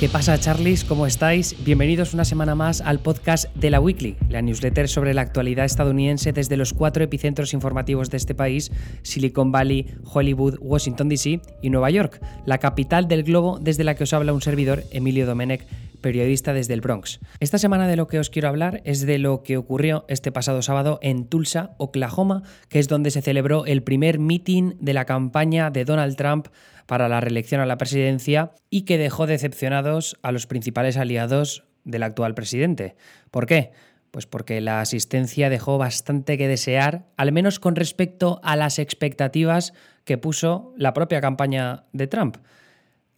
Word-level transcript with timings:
¿Qué 0.00 0.08
pasa, 0.08 0.40
Charlies? 0.40 0.84
¿Cómo 0.84 1.06
estáis? 1.06 1.54
Bienvenidos 1.62 2.14
una 2.14 2.24
semana 2.24 2.54
más 2.54 2.80
al 2.80 3.00
podcast 3.00 3.54
de 3.54 3.68
la 3.68 3.80
Weekly, 3.80 4.16
la 4.30 4.40
newsletter 4.40 4.88
sobre 4.88 5.12
la 5.12 5.20
actualidad 5.20 5.66
estadounidense 5.66 6.32
desde 6.32 6.56
los 6.56 6.72
cuatro 6.72 7.04
epicentros 7.04 7.52
informativos 7.52 8.08
de 8.08 8.16
este 8.16 8.34
país: 8.34 8.72
Silicon 9.02 9.52
Valley, 9.52 9.94
Hollywood, 10.10 10.56
Washington 10.62 11.10
DC 11.10 11.42
y 11.60 11.68
Nueva 11.68 11.90
York, 11.90 12.18
la 12.46 12.56
capital 12.56 13.08
del 13.08 13.24
globo 13.24 13.58
desde 13.60 13.84
la 13.84 13.94
que 13.94 14.04
os 14.04 14.14
habla 14.14 14.32
un 14.32 14.40
servidor, 14.40 14.84
Emilio 14.90 15.26
Domenech 15.26 15.66
periodista 16.00 16.52
desde 16.52 16.74
el 16.74 16.80
Bronx. 16.80 17.20
Esta 17.40 17.58
semana 17.58 17.86
de 17.86 17.96
lo 17.96 18.06
que 18.06 18.18
os 18.18 18.30
quiero 18.30 18.48
hablar 18.48 18.82
es 18.84 19.06
de 19.06 19.18
lo 19.18 19.42
que 19.42 19.56
ocurrió 19.56 20.04
este 20.08 20.32
pasado 20.32 20.62
sábado 20.62 20.98
en 21.02 21.26
Tulsa, 21.26 21.74
Oklahoma, 21.78 22.42
que 22.68 22.78
es 22.78 22.88
donde 22.88 23.10
se 23.10 23.22
celebró 23.22 23.66
el 23.66 23.82
primer 23.82 24.18
meeting 24.18 24.74
de 24.80 24.94
la 24.94 25.04
campaña 25.04 25.70
de 25.70 25.84
Donald 25.84 26.16
Trump 26.16 26.48
para 26.86 27.08
la 27.08 27.20
reelección 27.20 27.60
a 27.60 27.66
la 27.66 27.78
presidencia 27.78 28.52
y 28.68 28.82
que 28.82 28.98
dejó 28.98 29.26
decepcionados 29.26 30.18
a 30.22 30.32
los 30.32 30.46
principales 30.46 30.96
aliados 30.96 31.64
del 31.84 32.02
actual 32.02 32.34
presidente. 32.34 32.96
¿Por 33.30 33.46
qué? 33.46 33.70
Pues 34.10 34.26
porque 34.26 34.60
la 34.60 34.80
asistencia 34.80 35.50
dejó 35.50 35.78
bastante 35.78 36.36
que 36.36 36.48
desear, 36.48 37.06
al 37.16 37.30
menos 37.30 37.60
con 37.60 37.76
respecto 37.76 38.40
a 38.42 38.56
las 38.56 38.78
expectativas 38.78 39.72
que 40.04 40.18
puso 40.18 40.74
la 40.76 40.92
propia 40.92 41.20
campaña 41.20 41.84
de 41.92 42.08
Trump. 42.08 42.38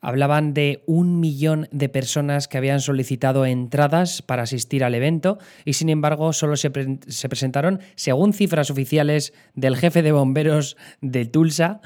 Hablaban 0.04 0.52
de 0.52 0.82
un 0.86 1.20
millón 1.20 1.68
de 1.70 1.88
personas 1.88 2.48
que 2.48 2.58
habían 2.58 2.80
solicitado 2.80 3.46
entradas 3.46 4.20
para 4.20 4.42
asistir 4.42 4.82
al 4.82 4.96
evento 4.96 5.38
y 5.64 5.74
sin 5.74 5.88
embargo 5.88 6.32
solo 6.32 6.56
se, 6.56 6.70
presentaron, 6.70 7.80
según 7.94 8.32
cifras 8.32 8.70
oficiales 8.70 9.32
del 9.54 9.76
jefe 9.76 10.02
de 10.02 10.10
bomberos 10.10 10.76
de 11.00 11.24
Tulsa, 11.24 11.80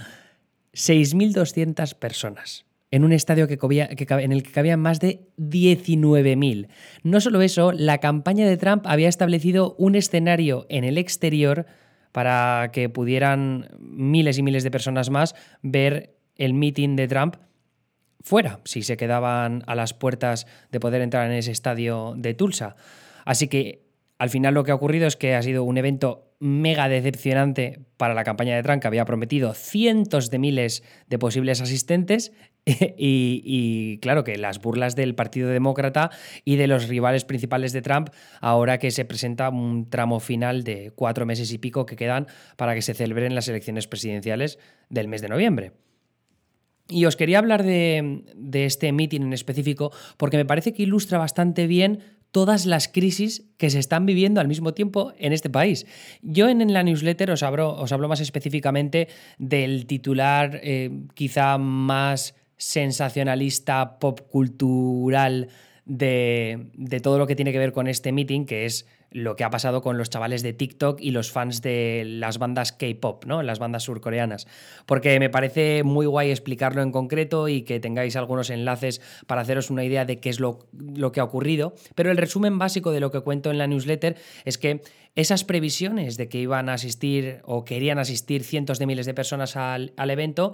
6.200 0.73 1.95
personas 1.95 2.65
en 2.91 3.05
un 3.05 3.13
estadio 3.13 3.49
que 3.49 3.59
en 3.61 4.33
el 4.33 4.43
que 4.43 4.53
cabían 4.53 4.81
más 4.81 4.99
de 5.01 5.29
19.000. 5.37 6.69
No 7.03 7.21
solo 7.21 7.43
eso, 7.43 7.73
la 7.73 7.99
campaña 7.99 8.47
de 8.47 8.57
Trump 8.57 8.87
había 8.87 9.09
establecido 9.09 9.75
un 9.79 9.95
escenario 9.95 10.65
en 10.71 10.85
el 10.85 10.97
exterior 10.97 11.67
para 12.13 12.71
que 12.73 12.89
pudieran 12.89 13.69
miles 13.79 14.39
y 14.39 14.43
miles 14.43 14.65
de 14.65 14.71
personas 14.71 15.11
más 15.11 15.35
ver 15.61 16.17
el 16.37 16.55
meeting 16.55 16.97
de 16.97 17.09
Trump 17.09 17.37
fuera, 18.27 18.59
si 18.65 18.83
se 18.83 18.97
quedaban 18.97 19.63
a 19.69 19.77
las 19.77 19.95
puertas 19.95 20.49
de 20.73 20.81
poder 20.81 21.01
entrar 21.01 21.31
en 21.31 21.37
ese 21.37 21.53
estadio 21.53 22.15
de 22.17 22.35
Tulsa. 22.35 22.75
Así 23.25 23.47
que 23.47 23.87
al 24.19 24.31
final 24.31 24.53
lo 24.53 24.65
que 24.65 24.73
ha 24.73 24.75
ocurrido 24.75 25.07
es 25.07 25.15
que 25.15 25.37
ha 25.37 25.43
sido 25.43 25.63
un 25.63 25.79
evento 25.79 26.35
mega 26.41 26.89
decepcionante 26.89 27.87
para 27.97 28.15
la 28.15 28.25
campaña 28.25 28.57
de 28.57 28.65
Trump, 28.65 28.83
que 28.83 28.89
había 28.89 29.05
prometido 29.05 29.55
cientos 29.55 30.29
de 30.29 30.41
miles 30.41 30.83
de 31.07 31.19
posibles 31.21 31.61
asistentes. 31.61 32.33
Y, 32.99 34.01
claro 34.03 34.25
que 34.25 34.37
las 34.39 34.61
burlas 34.61 34.97
del 34.97 35.15
Partido 35.15 35.49
Demócrata 35.49 36.11
y 36.45 36.57
de 36.57 36.67
los 36.67 36.89
rivales 36.89 37.25
principales 37.25 37.73
de 37.73 37.81
Trump, 37.81 38.09
ahora 38.41 38.79
que 38.79 38.91
se 38.91 39.05
presenta 39.05 39.51
un 39.51 39.89
tramo 39.89 40.19
final 40.19 40.65
de 40.65 40.91
cuatro 40.97 41.27
meses 41.27 41.53
y 41.53 41.59
pico 41.59 41.87
que 41.87 41.95
quedan 41.95 42.27
para 42.57 42.75
que 42.75 42.83
se 42.83 42.95
celebren 42.95 43.37
las 43.37 43.47
elecciones 43.47 43.87
presidenciales 43.87 44.59
del 44.91 45.07
mes 45.07 45.23
de 45.23 45.29
noviembre. 45.29 45.75
Y 46.89 47.05
os 47.05 47.17
quería 47.17 47.39
hablar 47.39 47.65
de, 47.65 48.23
este 48.53 48.93
meeting 48.93 49.23
en 49.23 49.33
específico 49.33 49.93
porque 50.17 50.37
me 50.37 50.45
parece 50.45 50.73
que 50.73 50.85
ilustra 50.85 51.19
bastante 51.19 51.67
bien 51.67 52.01
todas 52.31 52.67
las 52.67 52.89
crisis 52.89 53.45
que 53.57 53.71
se 53.71 53.79
están 53.79 54.07
viviendo 54.07 54.41
al 54.41 54.49
mismo 54.49 54.75
tiempo 54.75 55.13
en 55.19 55.33
este 55.33 55.51
país. 55.51 55.87
Yo 56.23 56.49
en, 56.49 56.73
la 56.73 56.83
newsletter 56.83 57.31
os 57.31 57.43
hablo, 57.43 57.75
os 57.75 57.93
hablo, 57.93 58.09
más 58.09 58.21
específicamente 58.21 59.09
del 59.39 59.87
titular 59.87 60.61
eh, 60.63 60.91
quizá 61.15 61.59
más 61.59 62.35
sensacionalista, 62.57 63.99
pop 63.99 64.21
cultural 64.31 65.49
de, 65.85 66.69
de 66.75 67.01
todo 67.01 67.19
lo 67.19 67.27
que 67.27 67.37
tiene 67.37 67.53
que 67.53 67.59
ver 67.59 67.73
con 67.73 67.87
este 67.87 68.13
meeting, 68.13 68.45
que 68.45 68.65
es 68.65 68.87
lo 69.17 69.35
que 69.35 69.45
ha 69.45 69.51
pasado 69.51 69.81
con 69.81 69.97
los 69.97 70.11
chavales 70.11 70.43
de 70.43 70.53
TikTok 70.53 71.01
y 71.01 71.11
los 71.11 71.33
fans 71.33 71.63
de 71.63 72.05
las 72.05 72.37
bandas 72.37 72.73
K-pop, 72.73 73.25
¿no? 73.25 73.43
Las 73.43 73.59
bandas 73.59 73.85
surcoreanas. 73.85 74.47
Porque 74.85 75.19
me 75.19 75.31
parece 75.31 75.85
muy 75.85 76.05
guay 76.05 76.31
explicarlo 76.31 76.83
en 76.83 76.93
concreto 76.93 77.49
y 77.49 77.63
que 77.63 77.81
tengáis 77.81 78.15
algunos 78.17 78.51
enlaces 78.51 79.01
para 79.27 79.41
haceros 79.41 79.71
una 79.71 79.85
idea 79.85 80.05
de 80.05 80.21
qué 80.21 80.29
es 80.29 80.39
lo, 80.39 80.69
lo 80.73 81.13
que 81.13 81.21
ha 81.21 81.25
ocurrido. 81.25 81.73
Pero 81.95 82.11
el 82.11 82.19
resumen 82.19 82.59
básico 82.59 82.93
de 82.93 83.01
lo 83.01 83.11
que 83.11 83.21
cuento 83.21 83.51
en 83.51 83.57
la 83.57 83.67
newsletter 83.67 84.17
es 84.45 84.59
que 84.59 84.83
esas 85.15 85.45
previsiones 85.45 86.19
de 86.19 86.29
que 86.29 86.39
iban 86.39 86.69
a 86.69 86.75
asistir 86.75 87.41
o 87.45 87.65
querían 87.65 87.99
asistir 87.99 88.45
cientos 88.45 88.79
de 88.79 88.85
miles 88.85 89.07
de 89.07 89.15
personas 89.15 89.57
al, 89.57 89.95
evento 89.97 90.53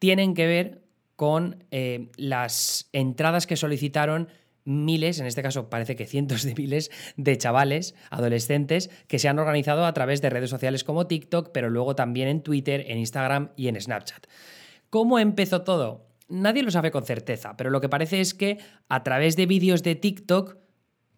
tienen 0.00 0.34
que 0.34 0.48
ver 0.48 0.82
con 1.14 1.64
eh, 1.70 2.08
las 2.16 2.88
entradas 2.92 3.46
que 3.46 3.56
solicitaron 3.56 4.28
miles, 4.68 5.18
en 5.18 5.26
este 5.26 5.42
caso 5.42 5.70
parece 5.70 5.96
que 5.96 6.06
cientos 6.06 6.42
de 6.44 6.54
miles 6.54 6.90
de 7.16 7.36
chavales, 7.38 7.94
adolescentes, 8.10 8.90
que 9.08 9.18
se 9.18 9.28
han 9.28 9.38
organizado 9.38 9.86
a 9.86 9.94
través 9.94 10.20
de 10.20 10.30
redes 10.30 10.50
sociales 10.50 10.84
como 10.84 11.06
TikTok, 11.06 11.50
pero 11.52 11.70
luego 11.70 11.96
también 11.96 12.28
en 12.28 12.42
Twitter, 12.42 12.84
en 12.86 12.98
Instagram 12.98 13.50
y 13.56 13.68
en 13.68 13.80
Snapchat. 13.80 14.26
¿Cómo 14.90 15.18
empezó 15.18 15.62
todo? 15.62 16.06
Nadie 16.28 16.62
lo 16.62 16.70
sabe 16.70 16.90
con 16.90 17.04
certeza, 17.04 17.56
pero 17.56 17.70
lo 17.70 17.80
que 17.80 17.88
parece 17.88 18.20
es 18.20 18.34
que 18.34 18.58
a 18.88 19.02
través 19.02 19.36
de 19.36 19.46
vídeos 19.46 19.82
de 19.82 19.94
TikTok 19.94 20.58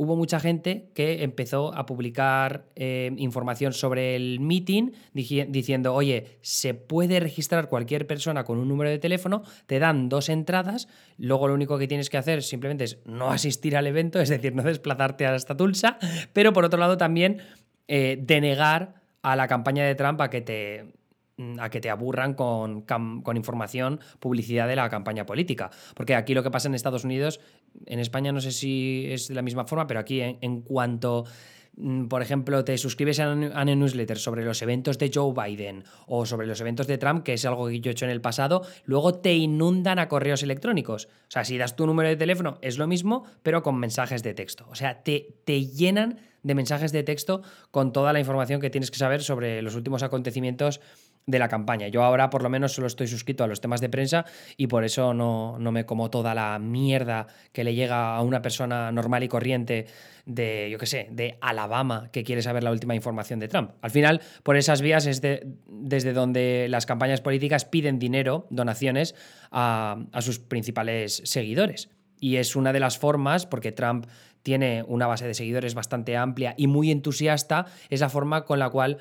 hubo 0.01 0.17
mucha 0.17 0.41
gente 0.41 0.89
que 0.95 1.23
empezó 1.25 1.75
a 1.75 1.85
publicar 1.85 2.65
eh, 2.75 3.13
información 3.19 3.75
sobre 3.75 4.17
el 4.17 4.41
meeting 4.41 4.93
diciendo, 5.13 5.93
oye, 5.93 6.39
se 6.41 6.73
puede 6.73 7.21
registrar 7.21 7.69
cualquier 7.69 8.07
persona 8.07 8.45
con 8.45 8.57
un 8.57 8.67
número 8.67 8.89
de 8.89 8.99
teléfono, 8.99 9.43
te 9.67 9.79
dan 9.79 10.09
dos 10.09 10.31
entradas, 10.31 10.89
luego 11.19 11.49
lo 11.49 11.55
único 11.55 11.77
que 11.77 11.87
tienes 11.87 12.09
que 12.09 12.17
hacer 12.17 12.43
simplemente 12.43 12.85
es 12.85 12.99
no 13.05 13.31
asistir 13.31 13.77
al 13.77 13.87
evento, 13.87 14.23
es 14.23 14.31
decir, 14.31 14.55
no 14.55 14.63
desplazarte 14.63 15.27
hasta 15.27 15.55
Tulsa, 15.55 15.99
pero 16.33 16.55
por 16.55 16.65
otro 16.65 16.81
lado 16.81 16.97
también 16.97 17.43
eh, 17.87 18.19
denegar 18.23 18.95
a 19.21 19.37
la 19.37 19.49
campaña 19.49 19.85
de 19.85 19.95
Trump 19.97 20.19
a 20.23 20.31
que 20.31 20.41
te 20.41 20.95
a 21.59 21.71
que 21.71 21.81
te 21.81 21.91
aburran 21.91 22.35
con, 22.35 22.83
con, 22.83 23.37
información, 23.37 24.01
publicidad 24.19 24.69
de 24.69 24.77
la 24.77 24.89
campaña 24.89 25.27
política. 25.27 25.71
Porque 25.95 26.15
aquí 26.15 26.35
lo 26.35 26.43
que 26.43 26.51
pasa 26.51 26.69
en 26.69 26.75
Estados 26.75 27.05
Unidos 27.05 27.41
en 27.87 27.99
España 27.99 28.33
no 28.33 28.41
sé 28.41 28.53
si 28.53 29.07
es 29.09 29.29
de 29.29 29.35
la 29.35 29.43
misma 29.43 29.65
forma, 29.65 29.87
pero 29.87 30.01
aquí 30.01 30.21
en, 30.21 30.63
cuanto 30.63 31.25
mm, 31.77 32.07
por 32.07 32.23
ejemplo, 32.23 32.65
te 32.65 32.77
suscribes 32.79 33.21
a 33.21 33.33
una 33.33 33.65
newsletter 33.65 34.19
sobre 34.19 34.45
los 34.45 34.61
eventos 34.63 34.99
de 34.99 35.11
Joe 35.13 35.33
Biden 35.33 35.85
o 36.07 36.27
sobre 36.27 36.47
los 36.47 36.61
eventos 36.61 36.87
de 36.87 36.99
Trump, 36.99 37.23
que 37.23 37.35
es 37.35 37.45
algo 37.45 37.69
que 37.69 37.81
yo 37.81 37.91
he 37.91 37.93
hecho 37.93 38.05
en 38.05 38.11
el 38.11 38.21
pasado, 38.21 38.63
luego 38.85 39.15
te 39.15 39.35
inundan 39.35 39.99
a 39.99 40.09
correos 40.09 40.43
electrónicos. 40.43 41.07
O 41.07 41.31
sea, 41.31 41.45
si 41.45 41.59
das 41.59 41.77
tu 41.77 41.87
número 41.87 42.09
de 42.09 42.17
teléfono 42.17 42.59
es 42.61 42.79
lo 42.79 42.87
mismo, 42.87 43.25
pero 43.43 43.63
con 43.63 43.79
mensajes 43.79 44.23
de 44.23 44.35
texto. 44.35 44.67
O 44.71 44.75
sea, 44.75 45.03
te, 45.03 45.37
te 45.45 45.67
llenan 45.67 46.19
de 46.43 46.55
mensajes 46.55 46.93
de 46.93 47.03
texto 47.03 47.43
con 47.71 47.93
toda 47.93 48.13
la 48.13 48.21
información 48.21 48.61
que 48.61 48.71
tienes 48.71 48.91
que 48.91 48.99
saber 48.99 49.23
sobre 49.23 49.63
los 49.63 49.75
últimos 49.75 50.03
acontecimientos 50.03 50.81
de 51.27 51.39
la 51.39 51.49
campaña. 51.49 51.89
Yo 51.89 52.03
ahora 52.03 52.31
por 52.31 52.43
lo 52.43 52.49
menos 52.49 52.73
solo 52.73 52.87
estoy 52.87 53.07
suscrito 53.07 53.45
a 53.45 53.47
los 53.47 53.61
temas 53.61 53.81
de 53.81 53.89
prensa 53.89 54.25
y 54.57 54.67
por 54.67 54.85
eso 54.85 55.15
no, 55.15 55.59
no, 55.59 55.73
me 55.73 55.87
como 55.87 56.11
toda 56.11 56.35
la 56.35 56.59
mierda 56.59 57.27
que 57.53 57.65
le 57.65 57.75
llega 57.75 58.17
a 58.17 58.23
una 58.23 58.43
persona 58.43 58.91
normal 58.93 59.23
y 59.23 59.29
corriente 59.29 59.87
de, 60.27 60.69
yo 60.71 60.79
qué 60.79 60.87
sé, 60.87 61.09
de 61.11 61.39
Alabama 61.41 62.11
que 62.13 62.25
quiere 62.25 62.43
saber 62.43 62.63
la 62.63 62.71
última 62.71 62.95
información 62.95 63.39
de 63.39 63.49
Trump. 63.49 63.73
Al 63.83 63.91
final, 63.91 64.21
por 64.43 64.57
esas 64.57 64.81
vías 64.83 65.07
es 65.07 65.21
desde 65.21 66.13
donde 66.13 66.67
las 66.69 66.87
campañas 66.87 67.21
políticas 67.21 67.65
piden 67.65 67.99
dinero, 67.99 68.47
donaciones 68.51 69.15
a, 69.51 70.05
a 70.13 70.23
sus 70.23 70.39
principales 70.39 71.23
seguidores. 71.25 71.91
Y 72.23 72.37
es 72.37 72.55
una 72.55 72.73
de 72.75 72.81
las 72.81 72.99
formas, 72.99 73.47
porque 73.47 73.73
Trump 73.73 74.07
tiene 74.43 74.85
una 74.87 75.07
base 75.07 75.27
de 75.27 75.35
seguidores 75.35 75.75
bastante 75.75 76.17
amplia 76.17 76.55
y 76.57 76.67
muy 76.67 76.91
entusiasta, 76.91 77.67
es 77.89 78.01
la 78.01 78.09
forma 78.09 78.45
con 78.45 78.59
la 78.59 78.71
cual 78.71 78.99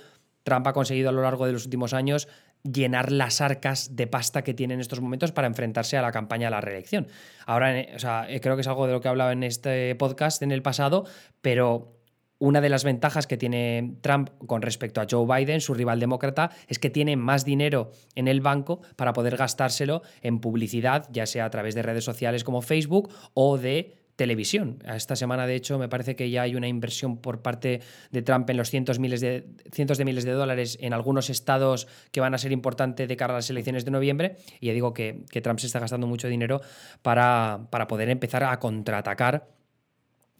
Trump 0.49 0.65
ha 0.65 0.73
conseguido 0.73 1.09
a 1.09 1.11
lo 1.11 1.21
largo 1.21 1.45
de 1.45 1.53
los 1.53 1.65
últimos 1.65 1.93
años 1.93 2.27
llenar 2.63 3.11
las 3.11 3.39
arcas 3.39 3.95
de 3.95 4.07
pasta 4.07 4.43
que 4.43 4.55
tiene 4.55 4.73
en 4.73 4.79
estos 4.79 4.99
momentos 4.99 5.31
para 5.31 5.47
enfrentarse 5.47 5.95
a 5.95 6.01
la 6.01 6.11
campaña 6.11 6.47
a 6.47 6.51
la 6.51 6.59
reelección. 6.59 7.07
Ahora, 7.45 7.79
eh, 7.79 7.91
o 7.95 7.99
sea, 7.99 8.25
eh, 8.27 8.41
creo 8.41 8.55
que 8.55 8.61
es 8.61 8.67
algo 8.67 8.87
de 8.87 8.93
lo 8.93 8.99
que 8.99 9.07
he 9.07 9.11
hablado 9.11 9.31
en 9.31 9.43
este 9.43 9.93
podcast 9.95 10.41
en 10.41 10.51
el 10.51 10.63
pasado, 10.63 11.05
pero 11.41 11.99
una 12.39 12.61
de 12.61 12.69
las 12.69 12.83
ventajas 12.83 13.27
que 13.27 13.37
tiene 13.37 13.97
Trump 14.01 14.29
con 14.47 14.61
respecto 14.61 15.01
a 15.01 15.07
Joe 15.09 15.27
Biden, 15.27 15.61
su 15.61 15.73
rival 15.73 15.99
demócrata, 15.99 16.49
es 16.67 16.79
que 16.79 16.89
tiene 16.89 17.15
más 17.15 17.45
dinero 17.45 17.91
en 18.15 18.27
el 18.27 18.41
banco 18.41 18.81
para 18.95 19.13
poder 19.13 19.37
gastárselo 19.37 20.01
en 20.21 20.39
publicidad, 20.39 21.07
ya 21.11 21.25
sea 21.25 21.45
a 21.45 21.49
través 21.49 21.75
de 21.75 21.83
redes 21.83 22.05
sociales 22.05 22.43
como 22.43 22.61
Facebook 22.61 23.11
o 23.33 23.57
de 23.57 23.98
televisión. 24.19 24.83
Esta 24.86 25.16
semana, 25.16 25.48
de 25.48 25.56
hecho, 25.56 25.80
me 25.80 25.88
parece 25.88 26.18
que 26.18 26.30
ya 26.30 26.42
hay 26.42 26.54
una 26.54 26.68
inversión 26.68 27.19
por 27.19 27.42
parte 27.42 27.80
de 28.12 28.21
Trump 28.21 28.50
en 28.50 28.57
los 28.57 28.69
cientos, 28.69 29.00
de, 29.00 29.48
cientos 29.71 29.98
de 29.98 30.04
miles 30.04 30.25
de 30.25 30.33
dólares 30.33 30.77
en 30.81 30.92
algunos 30.92 31.30
estados 31.30 31.88
que 32.12 32.19
van 32.19 32.33
a 32.33 32.38
ser 32.38 32.51
importantes 32.51 33.07
de 33.07 33.16
cara 33.16 33.33
a 33.33 33.38
las 33.38 33.50
elecciones 33.50 33.86
de 33.86 33.92
noviembre. 33.92 34.36
Y 34.60 34.68
ya 34.68 34.74
digo 34.74 34.94
que, 34.94 35.24
Trump 35.42 35.60
se 35.60 35.68
está 35.68 35.80
gastando 35.80 36.06
mucho 36.06 36.27
dinero 36.27 36.60
para, 37.01 37.68
para 37.69 37.88
poder 37.88 38.10
empezar 38.10 38.44
a 38.44 38.60
contraatacar 38.60 39.48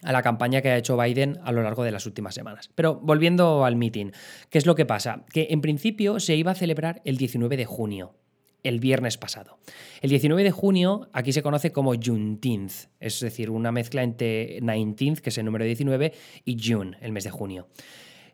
a 0.04 0.12
la 0.12 0.22
campaña 0.24 0.62
que 0.62 0.72
ha 0.72 0.78
hecho 0.78 0.98
Biden 0.98 1.40
a 1.46 1.54
lo 1.54 1.64
largo 1.64 1.86
de 1.86 1.92
las 1.94 2.06
últimas 2.06 2.36
semanas. 2.36 2.70
Pero 2.76 2.96
volviendo 2.96 3.64
al 3.64 3.78
meeting, 3.78 4.12
¿qué 4.50 4.58
es 4.58 4.66
lo 4.66 4.76
que 4.76 4.86
pasa? 4.86 5.24
Que 5.32 5.48
en 5.52 5.62
principio 5.62 6.20
se 6.20 6.36
iba 6.36 6.52
a 6.52 6.56
celebrar 6.56 7.02
el 7.06 7.16
19 7.16 7.56
de 7.56 7.66
junio 7.66 8.14
el 8.64 8.80
viernes 8.80 9.18
pasado. 9.18 9.58
El 10.02 10.10
19 10.10 10.44
de 10.44 10.52
junio 10.52 11.10
aquí 11.14 11.34
se 11.34 11.42
conoce 11.42 11.72
como 11.72 11.94
Juneteenth, 11.96 12.90
es 13.00 13.20
decir, 13.20 13.50
una 13.50 13.72
mezcla 13.72 14.04
entre 14.04 14.62
19th, 14.62 15.20
que 15.20 15.30
es 15.30 15.38
el 15.38 15.46
número 15.46 15.66
19, 15.66 16.14
y 16.46 16.58
June, 16.62 16.98
el 17.02 17.12
mes 17.12 17.24
de 17.24 17.32
junio. 17.32 17.68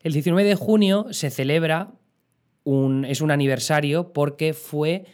El 0.01 0.13
19 0.13 0.48
de 0.48 0.56
junio 0.56 1.07
se 1.12 1.30
celebra, 1.30 1.94
es 3.07 3.22
un 3.22 3.31
aniversario 3.31 4.13
porque 4.13 4.54
fue 4.54 5.06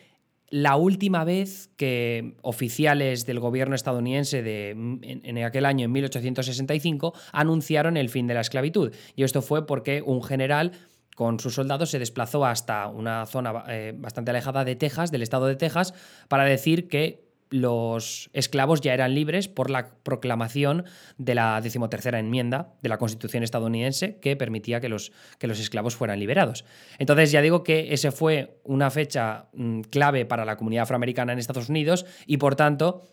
la 0.51 0.75
última 0.75 1.23
vez 1.23 1.69
que 1.77 2.35
oficiales 2.41 3.25
del 3.25 3.39
gobierno 3.39 3.73
estadounidense 3.73 4.43
de, 4.43 4.71
en, 4.71 5.37
aquel 5.43 5.65
año, 5.65 5.85
en 5.85 5.91
1865, 5.93 7.13
anunciaron 7.31 7.95
el 7.95 8.09
fin 8.09 8.27
de 8.27 8.33
la 8.33 8.41
esclavitud. 8.41 8.93
Y 9.15 9.23
esto 9.23 9.41
fue 9.41 9.65
porque 9.65 10.01
un 10.01 10.21
general 10.21 10.73
con 11.21 11.39
sus 11.39 11.53
soldados 11.53 11.91
se 11.91 12.00
desplazó 12.00 12.47
hasta 12.47 12.88
una 12.88 13.27
zona 13.27 13.63
eh, 13.68 13.94
bastante 13.95 14.31
alejada 14.31 14.65
de 14.65 14.75
Texas, 14.75 15.12
del 15.12 15.21
estado 15.21 15.45
de 15.45 15.56
Texas, 15.56 15.94
para 16.27 16.45
decir 16.45 16.88
que 16.88 17.29
los 17.51 18.31
esclavos 18.33 18.81
ya 18.81 18.95
eran 18.95 19.13
libres 19.13 19.47
por 19.47 19.69
la 19.69 19.91
proclamación 20.01 20.83
de 21.19 21.35
la 21.35 21.62
decimotercera 21.62 22.18
enmienda 22.18 22.73
de 22.81 22.89
la 22.89 22.97
Constitución 22.97 23.44
estadounidense 23.44 24.18
que 24.18 24.35
permitía 24.35 24.81
que 24.81 24.89
los, 24.89 25.12
que 25.38 25.45
los 25.45 25.59
esclavos 25.59 25.95
fueran 25.95 26.19
liberados. 26.19 26.65
Entonces 26.97 27.31
ya 27.31 27.44
digo 27.44 27.62
que 27.62 27.94
ese 27.94 28.12
fue 28.12 28.59
una 28.63 28.89
fecha 28.89 29.45
mm, 29.53 29.81
clave 29.81 30.25
para 30.25 30.44
la 30.44 30.57
comunidad 30.57 30.83
afroamericana 30.85 31.33
en 31.33 31.38
Estados 31.38 31.69
Unidos 31.69 32.07
y 32.25 32.38
por 32.38 32.56
tanto 32.56 33.03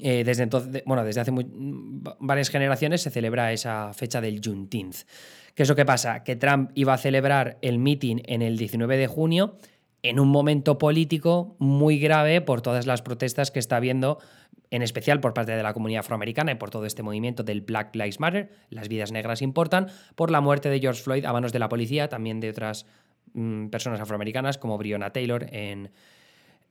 eh, 0.00 0.22
desde 0.24 0.42
entonces, 0.42 0.82
bueno, 0.84 1.02
desde 1.02 1.20
hace 1.22 1.32
mm, 1.32 2.02
varias 2.20 2.50
generaciones 2.50 3.00
se 3.00 3.10
celebra 3.10 3.52
esa 3.52 3.92
fecha 3.94 4.20
del 4.20 4.40
Juneteenth. 4.44 5.04
¿Qué 5.54 5.64
es 5.64 5.68
lo 5.68 5.76
que 5.76 5.84
pasa? 5.84 6.24
Que 6.24 6.36
Trump 6.36 6.70
iba 6.74 6.94
a 6.94 6.98
celebrar 6.98 7.58
el 7.62 7.78
meeting 7.78 8.18
en 8.24 8.42
el 8.42 8.56
19 8.56 8.96
de 8.96 9.06
junio 9.06 9.56
en 10.02 10.18
un 10.18 10.28
momento 10.28 10.78
político 10.78 11.56
muy 11.58 11.98
grave 11.98 12.40
por 12.40 12.60
todas 12.60 12.86
las 12.86 13.02
protestas 13.02 13.50
que 13.50 13.60
está 13.60 13.76
habiendo, 13.76 14.18
en 14.70 14.82
especial 14.82 15.20
por 15.20 15.32
parte 15.32 15.52
de 15.52 15.62
la 15.62 15.72
comunidad 15.72 16.00
afroamericana 16.00 16.52
y 16.52 16.54
por 16.56 16.70
todo 16.70 16.86
este 16.86 17.02
movimiento 17.02 17.44
del 17.44 17.60
Black 17.60 17.94
Lives 17.94 18.18
Matter, 18.18 18.50
las 18.68 18.88
vidas 18.88 19.12
negras 19.12 19.42
importan, 19.42 19.88
por 20.16 20.30
la 20.30 20.40
muerte 20.40 20.68
de 20.70 20.80
George 20.80 21.02
Floyd 21.02 21.24
a 21.24 21.32
manos 21.32 21.52
de 21.52 21.60
la 21.60 21.68
policía, 21.68 22.08
también 22.08 22.40
de 22.40 22.50
otras 22.50 22.86
mm, 23.34 23.68
personas 23.68 24.00
afroamericanas 24.00 24.58
como 24.58 24.76
Breonna 24.76 25.10
Taylor 25.10 25.46
en... 25.50 25.90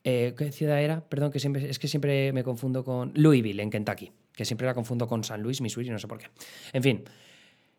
Eh, 0.04 0.34
¿Qué 0.36 0.51
ciudad 0.51 0.81
era? 0.81 1.01
Perdón, 1.01 1.31
que 1.31 1.39
siempre, 1.39 1.69
es 1.69 1.77
que 1.77 1.88
siempre 1.88 2.34
me 2.34 2.44
confundo 2.44 2.84
con 2.84 3.12
Louisville, 3.13 3.62
en 3.62 3.69
Kentucky, 3.69 4.12
que 4.34 4.45
siempre 4.45 4.66
la 4.66 4.74
confundo 4.74 5.07
con 5.07 5.24
San 5.24 5.44
Luis, 5.44 5.62
Missouri, 5.62 5.92
no 5.92 6.00
sé 6.00 6.07
por 6.07 6.18
qué. 6.18 6.25
En 6.74 6.81
fin, 6.81 7.04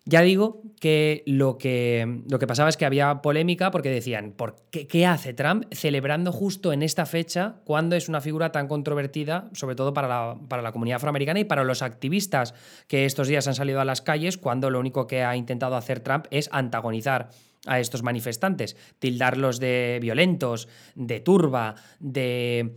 ya 0.05 0.21
digo 0.23 0.63
que 0.81 1.23
lo, 1.27 1.59
que 1.59 2.23
lo 2.29 2.41
que 2.41 2.47
pasaba 2.49 2.69
es 2.69 2.77
que 2.77 2.85
había 2.85 3.23
polémica 3.23 3.71
porque 3.71 3.89
decían, 3.89 4.33
¿por 4.33 4.57
qué, 4.71 5.07
hace 5.07 5.33
Trump 5.33 5.65
celebrando 5.71 6.33
justo 6.33 6.73
en 6.73 6.83
esta 6.83 7.07
fecha 7.07 7.57
cuando 7.65 7.95
es 7.95 8.09
una 8.09 8.21
figura 8.21 8.51
tan 8.51 8.67
controvertida, 8.67 9.49
sobre 9.53 9.77
todo 9.77 9.95
para 9.95 10.09
la, 10.09 10.39
para 10.49 10.61
la 10.61 10.73
comunidad 10.73 10.97
afroamericana 10.97 11.39
y 11.39 11.45
para 11.45 11.63
los 11.63 11.83
activistas 11.83 12.53
que 12.89 13.05
estos 13.05 13.29
días 13.29 13.47
han 13.47 13.55
salido 13.55 13.81
a 13.81 13.85
las 13.85 14.03
calles 14.03 14.39
cuando 14.39 14.71
lo 14.71 14.81
único 14.81 15.07
que 15.07 15.23
ha 15.23 15.37
intentado 15.37 15.77
hacer 15.77 16.01
Trump 16.01 16.27
es 16.31 16.49
antagonizar 16.53 17.29
a 17.67 17.79
estos 17.79 18.03
manifestantes, 18.03 18.77
tildarlos 18.99 19.61
de 19.61 19.99
violentos, 20.03 20.69
de 20.97 21.21
turba, 21.21 21.77
de... 22.01 22.75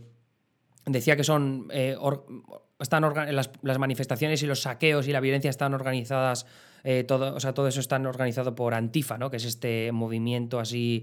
Decía 0.84 1.16
que 1.16 1.24
son... 1.24 1.66
Eh, 1.72 1.96
están 2.78 3.02
las, 3.02 3.50
las 3.62 3.78
manifestaciones 3.78 4.42
y 4.42 4.46
los 4.46 4.60
saqueos 4.60 5.08
y 5.08 5.12
la 5.12 5.20
violencia 5.20 5.50
están 5.50 5.74
organizadas 5.74 6.46
eh, 6.88 7.02
todo, 7.02 7.34
o 7.34 7.40
sea, 7.40 7.52
todo 7.52 7.66
eso 7.66 7.80
está 7.80 7.96
organizado 7.96 8.54
por 8.54 8.72
Antifa, 8.72 9.18
¿no? 9.18 9.28
que 9.28 9.38
es 9.38 9.44
este 9.44 9.90
movimiento 9.90 10.60
así 10.60 11.02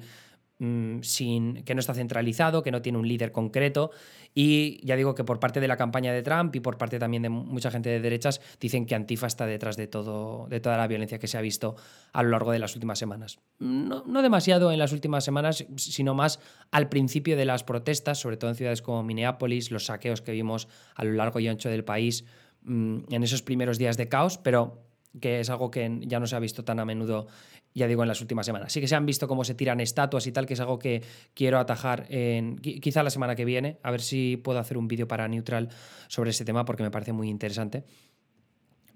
mm, 0.60 1.02
sin, 1.02 1.66
que 1.66 1.76
no 1.76 1.82
está 1.82 1.94
centralizado, 1.94 2.64
que 2.64 2.72
no 2.72 2.82
tiene 2.82 3.00
un 3.00 3.06
líder 3.06 3.34
concreto. 3.34 3.92
Y 4.34 4.80
ya 4.88 4.96
digo 4.96 5.14
que 5.14 5.26
por 5.26 5.42
parte 5.42 5.60
de 5.60 5.68
la 5.68 5.76
campaña 5.76 6.14
de 6.14 6.24
Trump 6.24 6.56
y 6.56 6.62
por 6.62 6.78
parte 6.78 7.00
también 7.00 7.24
de 7.24 7.28
mucha 7.28 7.70
gente 7.70 7.90
de 7.90 8.00
derechas 8.00 8.40
dicen 8.62 8.86
que 8.86 8.96
Antifa 8.96 9.28
está 9.28 9.46
detrás 9.46 9.76
de, 9.76 9.88
todo, 9.88 10.48
de 10.48 10.62
toda 10.62 10.78
la 10.78 10.88
violencia 10.88 11.20
que 11.20 11.28
se 11.28 11.38
ha 11.38 11.42
visto 11.42 11.76
a 12.14 12.24
lo 12.24 12.30
largo 12.30 12.54
de 12.54 12.60
las 12.60 12.76
últimas 12.76 12.98
semanas. 12.98 13.40
No, 13.60 14.06
no 14.08 14.22
demasiado 14.22 14.72
en 14.72 14.80
las 14.80 14.94
últimas 14.94 15.26
semanas, 15.26 15.66
sino 15.76 16.14
más 16.14 16.40
al 16.72 16.88
principio 16.88 17.36
de 17.36 17.44
las 17.44 17.66
protestas, 17.66 18.22
sobre 18.22 18.38
todo 18.38 18.52
en 18.52 18.56
ciudades 18.56 18.82
como 18.82 19.04
Minneapolis, 19.04 19.70
los 19.70 19.88
saqueos 19.88 20.22
que 20.22 20.32
vimos 20.32 20.70
a 20.96 21.04
lo 21.04 21.12
largo 21.12 21.42
y 21.42 21.50
ancho 21.50 21.68
del 21.68 21.84
país 21.84 22.24
mm, 22.62 23.00
en 23.12 23.24
esos 23.24 23.42
primeros 23.42 23.78
días 23.78 23.98
de 23.98 24.08
caos, 24.08 24.38
pero 24.38 24.93
que 25.20 25.40
es 25.40 25.50
algo 25.50 25.70
que 25.70 26.00
ya 26.02 26.20
no 26.20 26.28
se 26.28 26.36
ha 26.36 26.40
visto 26.40 26.64
tan 26.64 26.80
a 26.80 26.86
menudo, 26.86 27.28
ya 27.74 27.88
digo, 27.88 28.02
en 28.04 28.08
las 28.08 28.22
últimas 28.22 28.46
semanas. 28.46 28.74
Sí 28.74 28.82
que 28.82 28.88
se 28.88 28.96
han 28.96 29.06
visto 29.06 29.28
cómo 29.28 29.44
se 29.44 29.56
tiran 29.56 29.80
estatuas 29.80 30.26
y 30.28 30.32
tal, 30.32 30.46
que 30.46 30.54
es 30.54 30.60
algo 30.60 30.80
que 30.80 31.04
quiero 31.34 31.60
atajar 31.60 32.06
en, 32.10 32.58
quizá 32.58 33.04
la 33.04 33.10
semana 33.10 33.36
que 33.36 33.46
viene, 33.46 33.80
a 33.84 33.92
ver 33.92 34.02
si 34.02 34.38
puedo 34.38 34.60
hacer 34.60 34.78
un 34.78 34.88
vídeo 34.88 35.08
para 35.08 35.28
Neutral 35.28 35.70
sobre 36.08 36.32
ese 36.32 36.46
tema, 36.46 36.66
porque 36.66 36.84
me 36.84 36.92
parece 36.92 37.14
muy 37.14 37.30
interesante. 37.30 37.84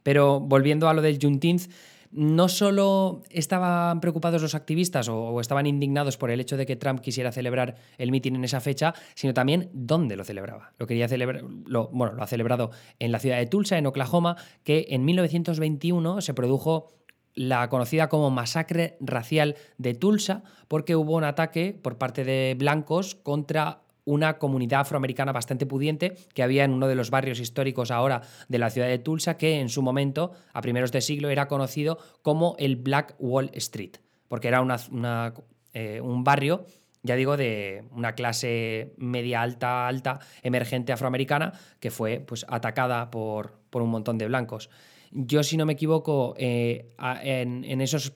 Pero 0.04 0.40
volviendo 0.40 0.88
a 0.88 0.94
lo 0.94 1.02
del 1.02 1.20
Juneteenth, 1.22 1.70
no 2.18 2.50
solo 2.50 3.22
estaban 3.30 4.02
preocupados 4.02 4.42
los 4.42 4.56
activistas 4.56 5.08
o, 5.08 5.40
estaban 5.40 5.68
indignados 5.68 6.18
por 6.18 6.32
el 6.32 6.40
hecho 6.40 6.58
de 6.58 6.66
que 6.66 6.76
Trump 6.76 7.00
quisiera 7.00 7.32
celebrar 7.32 7.76
el 8.00 8.10
mitin 8.10 8.36
en 8.36 8.44
esa 8.44 8.60
fecha, 8.60 8.96
sino 9.14 9.36
también 9.36 9.70
dónde 9.72 10.16
lo 10.16 10.24
celebraba. 10.24 10.74
Lo 10.80 10.88
quería 10.88 11.08
celebrar, 11.08 11.44
lo, 11.68 11.90
bueno, 11.90 12.14
lo 12.14 12.24
ha 12.24 12.28
celebrado 12.28 12.72
en 12.98 13.12
la 13.12 13.20
ciudad 13.20 13.38
de 13.38 13.46
Tulsa, 13.46 13.78
en 13.78 13.86
Oklahoma, 13.86 14.36
que 14.64 14.88
en 14.90 15.06
1921 15.06 16.22
se 16.22 16.34
produjo 16.34 16.88
la 17.36 17.70
conocida 17.70 18.10
como 18.10 18.32
masacre 18.32 18.98
racial 19.00 19.56
de 19.78 19.94
Tulsa, 19.94 20.44
porque 20.68 20.96
hubo 20.96 21.16
un 21.16 21.24
ataque 21.24 21.78
por 21.80 22.00
parte 22.00 22.24
de 22.24 22.56
blancos 22.58 23.14
contra 23.14 23.84
una 24.08 24.38
comunidad 24.38 24.80
afroamericana 24.82 25.34
bastante 25.34 25.66
pudiente 25.66 26.16
que 26.34 26.42
había 26.42 26.64
en 26.64 26.72
uno 26.72 26.88
de 26.88 26.96
los 26.96 27.12
barrios 27.12 27.42
históricos 27.42 27.92
ahora 27.92 28.22
de 28.48 28.58
la 28.58 28.70
ciudad 28.70 28.88
de 28.88 29.00
Tulsa, 29.00 29.38
que 29.38 29.60
en 29.60 29.68
su 29.68 29.82
momento, 29.82 30.32
a 30.54 30.62
primeros 30.62 30.94
de 30.94 31.02
siglo, 31.02 31.30
era 31.30 31.50
conocido 31.50 32.00
como 32.22 32.56
el 32.58 32.78
Black 32.78 33.16
Wall 33.20 33.52
Street, 33.54 33.98
porque 34.30 34.48
era 34.48 34.62
una, 34.62 35.34
eh, 35.74 36.02
un 36.02 36.24
barrio 36.24 36.66
ya 37.04 37.16
digo, 37.16 37.38
de 37.38 37.86
una 37.92 38.16
clase 38.16 38.94
media 38.98 39.42
alta, 39.42 39.88
alta, 39.88 40.20
emergente 40.42 40.92
afroamericana, 40.92 41.54
que 41.80 41.90
fue 41.90 42.20
pues, 42.20 42.46
atacada 42.50 43.10
por, 43.12 43.60
por 43.70 43.82
un 43.82 43.90
montón 43.90 44.18
de 44.18 44.28
blancos. 44.28 44.70
Yo, 45.12 45.42
si 45.44 45.56
no 45.56 45.66
me 45.66 45.74
equivoco, 45.74 46.34
eh, 46.38 46.94
en, 47.24 47.80
esos 47.82 48.12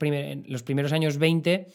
los 0.45 0.63
primeros 0.63 0.91
años 0.91 1.17
20 1.17 1.67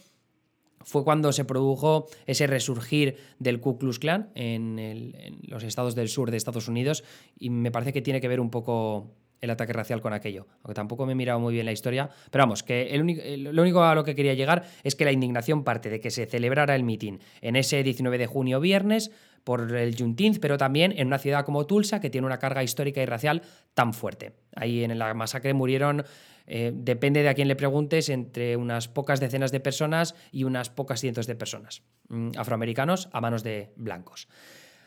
fue 0.86 1.02
cuando 1.02 1.32
se 1.32 1.44
produjo 1.44 2.06
ese 2.26 2.46
resurgir 2.46 3.16
del 3.40 3.60
Ku 3.60 3.76
Klux 3.76 3.98
Klan 3.98 4.30
en, 4.36 5.40
los 5.42 5.64
estados 5.64 5.96
del 5.96 6.08
sur 6.08 6.30
de 6.30 6.36
Estados 6.36 6.68
Unidos 6.68 7.02
y 7.38 7.50
me 7.50 7.72
parece 7.72 7.92
que 7.92 8.02
tiene 8.02 8.20
que 8.20 8.28
ver 8.28 8.38
un 8.38 8.50
poco 8.50 9.10
el 9.40 9.50
ataque 9.50 9.72
racial 9.72 10.00
con 10.00 10.12
aquello. 10.12 10.46
Aunque 10.62 10.74
tampoco 10.74 11.04
me 11.04 11.12
he 11.12 11.14
mirado 11.16 11.40
muy 11.40 11.52
bien 11.52 11.66
la 11.66 11.72
historia. 11.72 12.08
Pero 12.30 12.42
vamos, 12.42 12.62
que 12.62 12.96
lo 12.96 13.62
único 13.62 13.82
a 13.82 13.94
lo 13.96 14.04
que 14.04 14.14
quería 14.14 14.34
llegar 14.34 14.64
es 14.84 14.94
que 14.94 15.04
la 15.04 15.12
indignación 15.12 15.64
parte 15.64 15.90
de 15.90 16.00
que 16.00 16.10
se 16.10 16.24
celebrara 16.24 16.74
el 16.76 16.84
mitin 16.84 17.20
en 17.42 17.56
ese 17.56 17.82
19 17.82 18.16
de 18.16 18.26
junio 18.26 18.60
viernes 18.60 19.10
por 19.42 19.76
el 19.76 19.96
Juneteenth, 19.96 20.38
pero 20.40 20.56
también 20.56 20.94
en 20.96 21.08
una 21.08 21.18
ciudad 21.18 21.44
como 21.44 21.66
Tulsa 21.66 22.00
que 22.00 22.10
tiene 22.10 22.26
una 22.26 22.38
carga 22.38 22.62
histórica 22.62 23.02
y 23.02 23.06
racial 23.06 23.42
tan 23.74 23.92
fuerte. 23.92 24.32
Ahí 24.54 24.84
en 24.84 24.96
la 24.98 25.12
masacre 25.14 25.52
murieron 25.52 26.04
eh, 26.46 26.72
depende 26.74 27.22
de 27.22 27.28
a 27.28 27.34
quién 27.34 27.48
le 27.48 27.56
preguntes, 27.56 28.08
entre 28.08 28.56
unas 28.56 28.88
pocas 28.88 29.20
decenas 29.20 29.52
de 29.52 29.60
personas 29.60 30.14
y 30.32 30.44
unas 30.44 30.70
pocas 30.70 31.00
cientos 31.00 31.26
de 31.26 31.34
personas 31.34 31.82
mm, 32.08 32.30
afroamericanos 32.36 33.08
a 33.12 33.20
manos 33.20 33.42
de 33.42 33.72
blancos. 33.76 34.28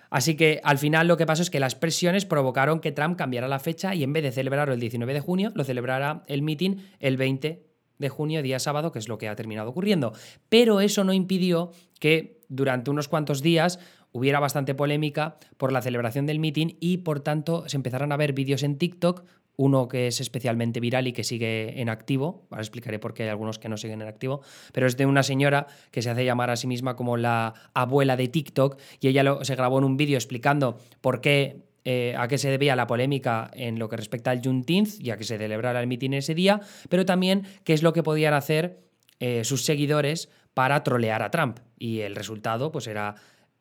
Así 0.09 0.35
que 0.35 0.59
al 0.63 0.79
final 0.79 1.07
lo 1.07 1.17
que 1.17 1.25
pasó 1.25 1.43
es 1.43 1.49
que 1.49 1.59
las 1.59 1.75
presiones 1.75 2.25
provocaron 2.25 2.79
que 2.79 2.91
Trump 2.91 3.17
cambiara 3.17 3.47
la 3.47 3.59
fecha 3.59 3.93
y 3.93 4.03
en 4.03 4.13
vez 4.13 4.23
de 4.23 4.31
celebrarlo 4.31 4.73
el 4.73 4.79
19 4.79 5.13
de 5.13 5.19
junio, 5.19 5.51
lo 5.53 5.63
celebrara 5.63 6.23
el 6.27 6.41
meeting 6.41 6.77
el 6.99 7.17
20 7.17 7.63
de 7.99 8.09
junio, 8.09 8.41
día 8.41 8.59
sábado, 8.59 8.91
que 8.91 8.99
es 8.99 9.07
lo 9.07 9.17
que 9.17 9.27
ha 9.27 9.35
terminado 9.35 9.69
ocurriendo. 9.69 10.13
Pero 10.47 10.81
eso 10.81 11.03
no 11.03 11.13
impidió 11.13 11.71
que 11.99 12.41
durante 12.47 12.89
unos 12.89 13.07
cuantos 13.07 13.41
días 13.43 13.79
hubiera 14.11 14.39
bastante 14.39 14.73
polémica 14.73 15.37
por 15.57 15.71
la 15.71 15.81
celebración 15.81 16.25
del 16.25 16.39
meeting 16.39 16.77
y 16.79 16.99
por 16.99 17.19
tanto 17.19 17.67
se 17.67 17.77
empezaron 17.77 18.11
a 18.11 18.17
ver 18.17 18.33
vídeos 18.33 18.63
en 18.63 18.77
TikTok 18.77 19.23
uno 19.59 19.89
que 19.89 20.07
es 20.07 20.21
especialmente 20.21 20.79
viral 20.79 21.07
y 21.07 21.11
que 21.11 21.25
sigue 21.25 21.81
en 21.81 21.89
activo, 21.89 22.47
ahora 22.49 22.61
explicaré 22.61 22.97
por 22.97 23.13
qué 23.13 23.23
hay 23.23 23.29
algunos 23.29 23.59
que 23.59 23.67
no 23.67 23.75
siguen 23.75 24.01
en 24.01 24.07
activo, 24.07 24.39
pero 24.71 24.87
es 24.87 24.95
de 24.95 25.05
una 25.05 25.21
señora 25.21 25.67
que 25.91 26.01
se 26.01 26.09
hace 26.09 26.23
llamar 26.23 26.49
a 26.49 26.55
sí 26.55 26.65
misma 26.65 26.95
como 26.95 27.17
la 27.17 27.53
abuela 27.73 28.15
de 28.15 28.29
TikTok 28.29 28.79
y 29.01 29.09
ella 29.09 29.37
se 29.41 29.55
grabó 29.55 29.79
en 29.79 29.83
un 29.83 29.97
vídeo 29.97 30.15
explicando 30.15 30.77
por 31.01 31.19
qué 31.19 31.57
eh, 31.83 32.15
a 32.17 32.29
qué 32.29 32.37
se 32.37 32.49
debía 32.49 32.77
la 32.77 32.87
polémica 32.87 33.51
en 33.53 33.79
lo 33.79 33.89
que 33.89 33.97
respecta 33.97 34.31
al 34.31 34.41
Juneteenth, 34.41 35.01
ya 35.01 35.17
que 35.17 35.25
se 35.25 35.37
celebrara 35.37 35.81
el 35.81 35.87
mitin 35.87 36.13
ese 36.13 36.35
día, 36.35 36.61
pero 36.87 37.05
también 37.05 37.43
qué 37.65 37.73
es 37.73 37.83
lo 37.83 37.91
que 37.91 38.01
podían 38.01 38.33
hacer 38.33 38.79
eh, 39.19 39.43
sus 39.43 39.65
seguidores 39.65 40.29
para 40.53 40.85
trolear 40.85 41.21
a 41.21 41.31
Trump. 41.31 41.59
Y 41.77 41.99
el 41.99 42.15
resultado 42.15 42.71
pues 42.71 42.87
era 42.87 43.15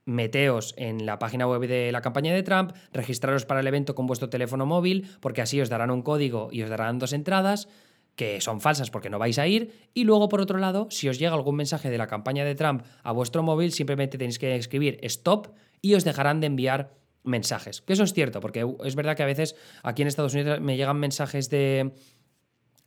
meteos 0.09 0.75
en 0.79 1.05
la 1.07 1.19
página 1.19 1.47
web 1.47 1.69
de 1.69 1.93
la 1.93 2.01
campaña 2.01 2.35
de 2.35 2.43
Trump, 2.43 2.73
registraros 2.93 3.45
para 3.45 3.61
el 3.61 3.67
evento 3.67 3.95
con 3.95 4.07
vuestro 4.07 4.31
teléfono 4.31 4.65
móvil, 4.65 5.09
porque 5.21 5.43
así 5.43 5.61
os 5.61 5.69
darán 5.69 5.91
un 5.91 6.03
código 6.03 6.49
y 6.51 6.63
os 6.63 6.71
darán 6.71 6.99
dos 6.99 7.13
entradas. 7.13 7.69
que 8.17 8.41
son 8.41 8.61
falsas 8.61 8.91
porque 8.91 9.11
no 9.11 9.21
vais 9.21 9.39
a 9.39 9.47
ir. 9.47 9.71
Y 9.95 10.03
luego, 10.03 10.29
por 10.29 10.41
otro 10.41 10.59
lado, 10.59 10.89
si 10.91 11.09
os 11.09 11.21
llega 11.21 11.35
algún 11.35 11.55
mensaje 11.55 11.89
de 11.89 11.99
la 11.99 12.09
campaña 12.09 12.45
de 12.45 12.57
Trump 12.57 12.83
a 13.05 13.13
vuestro 13.13 13.45
móvil, 13.45 13.71
simplemente 13.71 14.19
tenéis 14.19 14.41
que 14.41 14.57
escribir 14.57 14.99
stop 15.03 15.55
y 15.81 15.95
os 15.95 16.03
dejarán 16.03 16.41
de 16.41 16.49
enviar 16.49 16.99
mensajes. 17.23 17.81
Que 17.81 17.93
eso 17.93 18.03
es 18.03 18.13
cierto, 18.13 18.41
porque 18.41 18.67
es 18.85 18.97
verdad 18.97 19.17
que 19.17 19.23
a 19.23 19.27
veces 19.27 19.55
aquí 19.85 20.03
en 20.03 20.09
Estados 20.09 20.35
Unidos 20.35 20.61
me 20.61 20.77
llegan 20.77 20.99
mensajes 20.99 21.49
de 21.49 21.93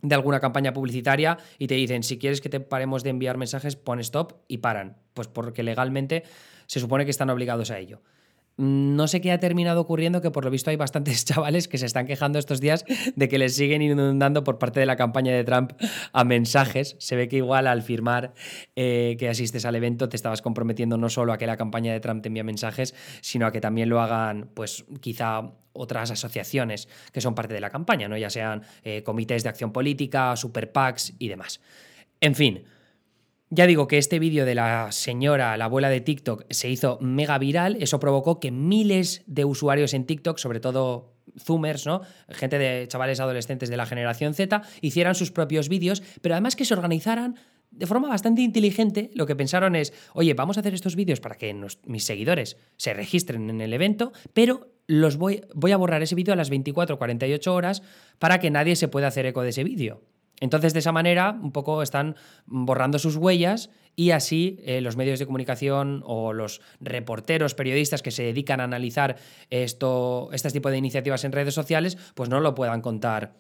de 0.02 0.16
alguna 0.16 0.40
campaña 0.40 0.74
publicitaria 0.74 1.38
y 1.58 1.68
te 1.68 1.76
dicen, 1.76 2.04
si 2.04 2.18
quieres 2.18 2.42
que 2.42 2.50
te 2.50 2.60
paremos 2.60 3.04
de 3.04 3.12
enviar 3.12 3.38
mensajes, 3.38 3.76
pon 3.76 4.00
stop 4.00 4.34
y 4.48 4.58
paran. 4.58 4.98
Pues 5.14 5.28
porque 5.28 5.64
legalmente 5.64 6.24
se 6.68 6.80
supone 6.80 7.06
que 7.06 7.12
están 7.12 7.30
obligados 7.30 7.72
a 7.72 7.80
ello. 7.80 8.02
No 8.58 9.08
sé 9.08 9.22
qué 9.22 9.32
ha 9.32 9.40
terminado 9.40 9.82
ocurriendo, 9.82 10.22
que 10.22 10.30
por 10.30 10.46
lo 10.46 10.52
visto 10.52 10.70
hay 10.70 10.76
bastantes 10.76 11.26
chavales 11.26 11.68
que 11.68 11.78
se 11.78 11.86
están 11.86 12.06
quejando 12.06 12.38
estos 12.38 12.60
días 12.60 12.86
de 13.16 13.28
que 13.28 13.38
les 13.38 13.56
siguen 13.56 13.82
inundando 13.82 14.44
por 14.44 14.60
parte 14.60 14.80
de 14.80 14.86
la 14.86 14.96
campaña 14.96 15.34
de 15.34 15.44
Trump 15.44 15.74
a 16.14 16.24
mensajes. 16.24 16.96
Se 17.00 17.16
ve 17.16 17.28
que 17.28 17.38
igual 17.38 17.66
al 17.66 17.82
firmar 17.82 18.34
eh, 18.76 19.16
que 19.18 19.30
asistes 19.30 19.66
al 19.66 19.76
evento 19.76 20.10
te 20.10 20.16
estabas 20.16 20.42
comprometiendo 20.42 20.98
no 20.98 21.10
solo 21.10 21.34
a 21.34 21.38
que 21.38 21.48
la 21.48 21.58
campaña 21.58 21.94
de 21.94 22.00
Trump 22.02 22.22
te 22.22 22.28
envíe 22.28 22.44
mensajes, 22.44 22.94
sino 23.22 23.48
a 23.48 23.52
que 23.52 23.62
también 23.62 23.90
lo 23.90 24.02
hagan, 24.02 24.50
pues 24.54 24.86
quizá 25.00 25.54
otras 25.74 26.12
asociaciones 26.12 26.88
que 27.12 27.22
son 27.22 27.36
parte 27.36 27.54
de 27.54 27.62
la 27.62 27.70
campaña, 27.70 28.08
¿no? 28.08 28.18
ya 28.18 28.30
sean 28.30 28.64
eh, 28.84 29.04
comités 29.04 29.44
de 29.44 29.50
acción 29.50 29.72
política, 29.72 30.36
super 30.36 30.72
PACs 30.72 31.14
y 31.20 31.28
demás. 31.28 31.62
En 32.20 32.36
fin, 32.36 32.64
ya 33.50 33.68
digo 33.68 33.88
que 33.88 33.98
este 33.98 34.18
vídeo 34.18 34.46
de 34.46 34.56
la 34.56 34.94
señora, 34.94 35.58
la 35.58 35.66
abuela 35.66 35.90
de 35.90 36.00
TikTok, 36.00 36.46
se 36.50 36.70
hizo 36.70 36.98
mega 37.02 37.38
viral. 37.38 37.76
Eso 37.82 38.00
provocó 38.00 38.40
que 38.40 38.50
miles 38.50 39.24
de 39.26 39.44
usuarios 39.44 39.94
en 39.94 40.06
TikTok, 40.06 40.38
sobre 40.38 40.62
todo 40.62 41.12
Zoomers, 41.38 41.86
¿no? 41.86 42.02
Gente 42.30 42.58
de 42.58 42.88
chavales 42.88 43.20
adolescentes 43.20 43.70
de 43.70 43.76
la 43.76 43.86
generación 43.86 44.34
Z, 44.34 44.62
hicieran 44.80 45.16
sus 45.16 45.32
propios 45.32 45.68
vídeos, 45.68 46.02
pero 46.22 46.36
además 46.36 46.56
que 46.56 46.64
se 46.64 46.74
organizaran 46.74 47.36
de 47.72 47.88
forma 47.88 48.08
bastante 48.08 48.42
inteligente. 48.42 49.10
Lo 49.16 49.26
que 49.26 49.36
pensaron 49.36 49.76
es, 49.76 49.94
oye, 50.14 50.34
vamos 50.34 50.56
a 50.56 50.62
hacer 50.62 50.74
estos 50.74 50.96
vídeos 50.96 51.20
para 51.20 51.36
que 51.36 51.54
mis 51.86 52.06
seguidores 52.06 52.56
se 52.78 52.94
registren 52.94 53.50
en 53.50 53.60
el 53.60 53.74
evento, 53.74 54.14
pero 54.34 54.70
los 54.92 55.16
voy, 55.16 55.42
a 55.72 55.78
borrar 55.78 56.04
ese 56.04 56.16
vídeo 56.16 56.34
a 56.34 56.36
las 56.38 56.50
24 56.50 56.96
o 56.96 56.98
48 56.98 57.56
horas 57.56 57.82
para 58.20 58.40
que 58.40 58.52
nadie 58.52 58.76
se 58.76 58.90
pueda 58.90 59.08
hacer 59.08 59.26
eco 59.26 59.42
de 59.42 59.50
ese 59.50 59.64
vídeo. 59.64 60.02
Entonces, 60.42 60.74
de 60.74 60.80
esa 60.80 60.92
manera, 60.92 61.32
un 61.42 61.54
poco 61.54 61.82
están 61.82 62.18
borrando 62.46 63.00
sus 63.00 63.16
huellas 63.16 63.70
y 63.96 64.12
así 64.12 64.60
eh, 64.64 64.82
los 64.82 64.98
medios 64.98 65.18
de 65.20 65.26
comunicación 65.26 66.04
o 66.06 66.34
los 66.34 66.60
reporteros, 66.82 67.54
periodistas 67.54 68.02
que 68.02 68.12
se 68.12 68.24
dedican 68.24 68.60
a 68.60 68.66
analizar 68.66 69.16
esto, 69.50 70.30
este 70.34 70.50
tipo 70.50 70.70
de 70.70 70.78
iniciativas 70.78 71.24
en 71.24 71.32
redes 71.32 71.54
sociales, 71.54 71.98
pues 72.14 72.28
no 72.28 72.42
lo 72.42 72.54
puedan 72.54 72.82
contar 72.82 73.36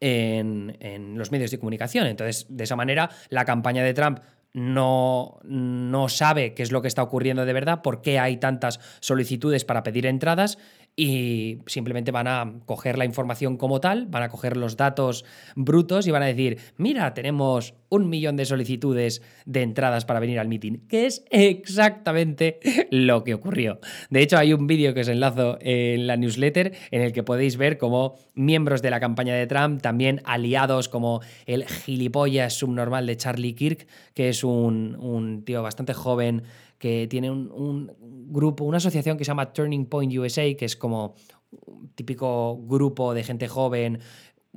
en, 0.00 0.76
en, 0.80 1.16
los 1.16 1.30
medios 1.30 1.50
de 1.50 1.58
comunicación. 1.58 2.08
Entonces, 2.08 2.44
de 2.50 2.64
esa 2.64 2.76
manera, 2.76 3.08
la 3.30 3.46
campaña 3.46 3.82
de 3.84 3.94
Trump 3.94 4.18
no, 4.54 5.38
no 5.44 6.08
sabe 6.08 6.54
qué 6.54 6.62
es 6.62 6.72
lo 6.72 6.82
que 6.82 6.88
está 6.88 7.02
ocurriendo 7.02 7.44
de 7.44 7.52
verdad, 7.52 7.82
por 7.82 8.02
qué 8.02 8.18
hay 8.18 8.36
tantas 8.36 8.80
solicitudes 9.00 9.64
para 9.64 9.82
pedir 9.82 10.06
entradas 10.06 10.58
y 10.94 11.58
simplemente 11.66 12.10
van 12.10 12.28
a 12.28 12.52
coger 12.66 12.98
la 12.98 13.06
información 13.06 13.56
como 13.56 13.80
tal, 13.80 14.06
van 14.06 14.24
a 14.24 14.28
coger 14.28 14.56
los 14.56 14.76
datos 14.76 15.24
brutos 15.56 16.06
y 16.06 16.10
van 16.10 16.22
a 16.22 16.26
decir, 16.26 16.58
mira, 16.76 17.14
tenemos 17.14 17.74
un 17.88 18.10
millón 18.10 18.36
de 18.36 18.44
solicitudes 18.44 19.22
de 19.46 19.62
entradas 19.62 20.04
para 20.04 20.20
venir 20.20 20.38
al 20.38 20.48
meeting, 20.48 20.86
que 20.88 21.06
es 21.06 21.24
exactamente 21.30 22.60
lo 22.90 23.24
que 23.24 23.34
ocurrió. 23.34 23.80
De 24.10 24.20
hecho, 24.20 24.36
hay 24.36 24.52
un 24.52 24.66
vídeo 24.66 24.92
que 24.92 25.00
os 25.00 25.08
enlazo 25.08 25.58
en 25.60 26.06
la 26.06 26.16
newsletter 26.16 26.72
en 26.90 27.02
el 27.02 27.12
que 27.12 27.22
podéis 27.22 27.56
ver 27.56 27.78
cómo 27.78 28.16
miembros 28.34 28.82
de 28.82 28.90
la 28.90 29.00
campaña 29.00 29.34
de 29.34 29.46
Trump, 29.46 29.80
también 29.80 30.20
aliados 30.24 30.88
como 30.90 31.20
el 31.46 31.64
gilipollas 31.66 32.52
subnormal 32.54 33.06
de 33.06 33.16
Charlie 33.16 33.54
Kirk, 33.54 33.86
que 34.14 34.28
es 34.28 34.44
un, 34.44 34.96
un 35.00 35.44
tío 35.44 35.62
bastante 35.62 35.94
joven 35.94 36.42
que 36.82 37.06
tiene 37.08 37.30
un, 37.30 37.92
grupo, 38.28 38.64
una 38.64 38.78
asociación 38.78 39.16
que 39.16 39.24
se 39.24 39.28
llama 39.28 39.52
Turning 39.52 39.86
Point 39.86 40.12
USA, 40.18 40.52
que 40.56 40.64
es 40.64 40.74
como 40.74 41.14
un 41.52 41.90
típico 41.94 42.58
grupo 42.66 43.14
de 43.14 43.22
gente 43.22 43.46
joven 43.46 44.00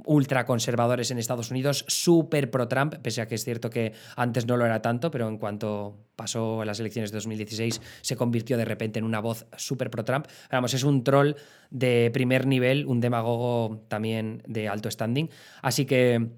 ultraconservadores 0.05 1.11
en 1.11 1.19
Estados 1.19 1.51
Unidos, 1.51 1.85
súper 1.87 2.49
pro-Trump, 2.49 2.95
pese 3.03 3.21
a 3.21 3.27
que 3.27 3.35
es 3.35 3.43
cierto 3.43 3.69
que 3.69 3.93
antes 4.15 4.47
no 4.47 4.57
lo 4.57 4.65
era 4.65 4.81
tanto, 4.81 5.11
pero 5.11 5.27
en 5.27 5.37
cuanto 5.37 5.99
pasó 6.15 6.65
las 6.65 6.79
elecciones 6.79 7.11
de 7.11 7.17
2016 7.17 7.79
se 8.01 8.15
convirtió 8.15 8.57
de 8.57 8.65
repente 8.65 8.97
en 8.97 9.05
una 9.05 9.19
voz 9.19 9.45
súper 9.55 9.91
pro-Trump. 9.91 10.25
Vamos, 10.51 10.73
es 10.73 10.83
un 10.83 11.03
troll 11.03 11.33
de 11.69 12.09
primer 12.11 12.47
nivel, 12.47 12.87
un 12.87 13.01
demagogo 13.01 13.83
también 13.87 14.41
de 14.47 14.67
alto 14.67 14.89
standing. 14.89 15.29
Así 15.61 15.85
que 15.85 16.31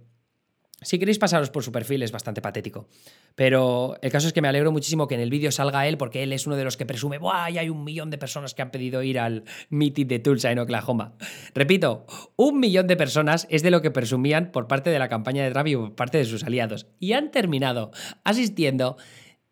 si 0.81 0.99
queréis 0.99 1.17
pasaros 1.17 1.49
por 1.49 1.63
su 1.63 1.71
perfil 1.71 2.03
es 2.03 2.11
bastante 2.11 2.41
patético. 2.41 2.87
Pero 3.35 3.97
el 4.01 4.11
caso 4.11 4.27
es 4.27 4.33
que 4.33 4.41
me 4.41 4.47
alegro 4.47 4.71
muchísimo 4.71 5.07
que 5.07 5.15
en 5.15 5.21
el 5.21 5.31
vídeo 5.31 5.51
salga 5.51 5.87
él 5.87 5.97
porque 5.97 6.21
él 6.21 6.33
es 6.33 6.45
uno 6.45 6.55
de 6.55 6.63
los 6.63 6.77
que 6.77 6.85
presume, 6.85 7.17
¡buah! 7.17 7.45
hay 7.45 7.69
un 7.69 7.83
millón 7.83 8.09
de 8.11 8.17
personas 8.17 8.53
que 8.53 8.61
han 8.61 8.69
pedido 8.69 9.01
ir 9.01 9.19
al 9.19 9.43
meeting 9.69 10.05
de 10.05 10.19
Tulsa 10.19 10.51
en 10.51 10.59
Oklahoma. 10.59 11.15
Repito, 11.55 12.05
un 12.35 12.59
millón 12.59 12.85
de 12.87 12.95
personas 12.95 13.47
es 13.49 13.63
de 13.63 13.71
lo 13.71 13.81
que 13.81 13.91
presumían 13.91 14.51
por 14.51 14.67
parte 14.67 14.91
de 14.91 14.99
la 14.99 15.09
campaña 15.09 15.43
de 15.43 15.51
Trump 15.51 15.67
y 15.67 15.75
por 15.75 15.95
parte 15.95 16.19
de 16.19 16.25
sus 16.25 16.43
aliados. 16.43 16.87
Y 16.99 17.13
han 17.13 17.31
terminado 17.31 17.91
asistiendo 18.23 18.97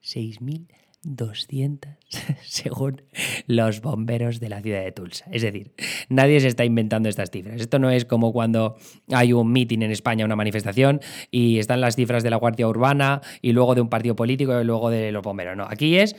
6.000 0.04 0.68
200 1.06 1.92
según 2.44 3.04
los 3.48 3.82
bomberos 3.82 4.40
de 4.40 4.50
la 4.50 4.62
ciudad 4.62 4.84
de 4.84 4.92
Tulsa. 4.92 5.26
Es 5.32 5.44
decir, 5.44 5.74
nadie 6.10 6.40
se 6.40 6.48
está 6.48 6.66
inventando 6.66 7.08
estas 7.08 7.30
cifras. 7.30 7.62
Esto 7.62 7.80
no 7.80 7.90
es 7.90 8.06
como 8.06 8.34
cuando 8.34 8.76
hay 9.12 9.32
un 9.32 9.52
meeting 9.52 9.84
en 9.84 9.92
España, 9.92 10.26
una 10.26 10.36
manifestación, 10.36 11.00
y 11.32 11.60
están 11.60 11.80
las 11.80 11.96
cifras 11.96 12.24
de 12.24 12.32
la 12.32 12.38
Guardia 12.38 12.68
Urbana 12.68 13.22
y 13.42 13.54
luego 13.54 13.76
de 13.76 13.82
un 13.82 13.90
partido 13.90 14.16
político 14.16 14.60
y 14.60 14.64
luego 14.64 14.90
de 14.90 15.12
los 15.12 15.22
bomberos. 15.22 15.56
No, 15.56 15.68
aquí 15.70 15.98
es 15.98 16.16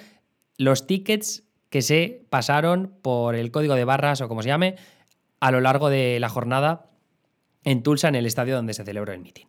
los 0.57 0.87
tickets 0.87 1.45
que 1.69 1.83
se 1.83 2.25
pasaron 2.31 2.95
por 3.03 3.35
el 3.35 3.51
código 3.51 3.75
de 3.75 3.85
barras 3.85 4.21
o 4.21 4.29
como 4.29 4.43
se 4.43 4.49
llame 4.49 4.77
a 5.41 5.51
lo 5.51 5.61
largo 5.61 5.91
de 5.91 6.19
la 6.21 6.29
jornada 6.29 6.91
en 7.65 7.83
Tulsa, 7.83 8.09
en 8.09 8.15
el 8.15 8.27
estadio 8.27 8.55
donde 8.55 8.73
se 8.73 8.85
celebró 8.85 9.13
el 9.13 9.19
meeting. 9.19 9.47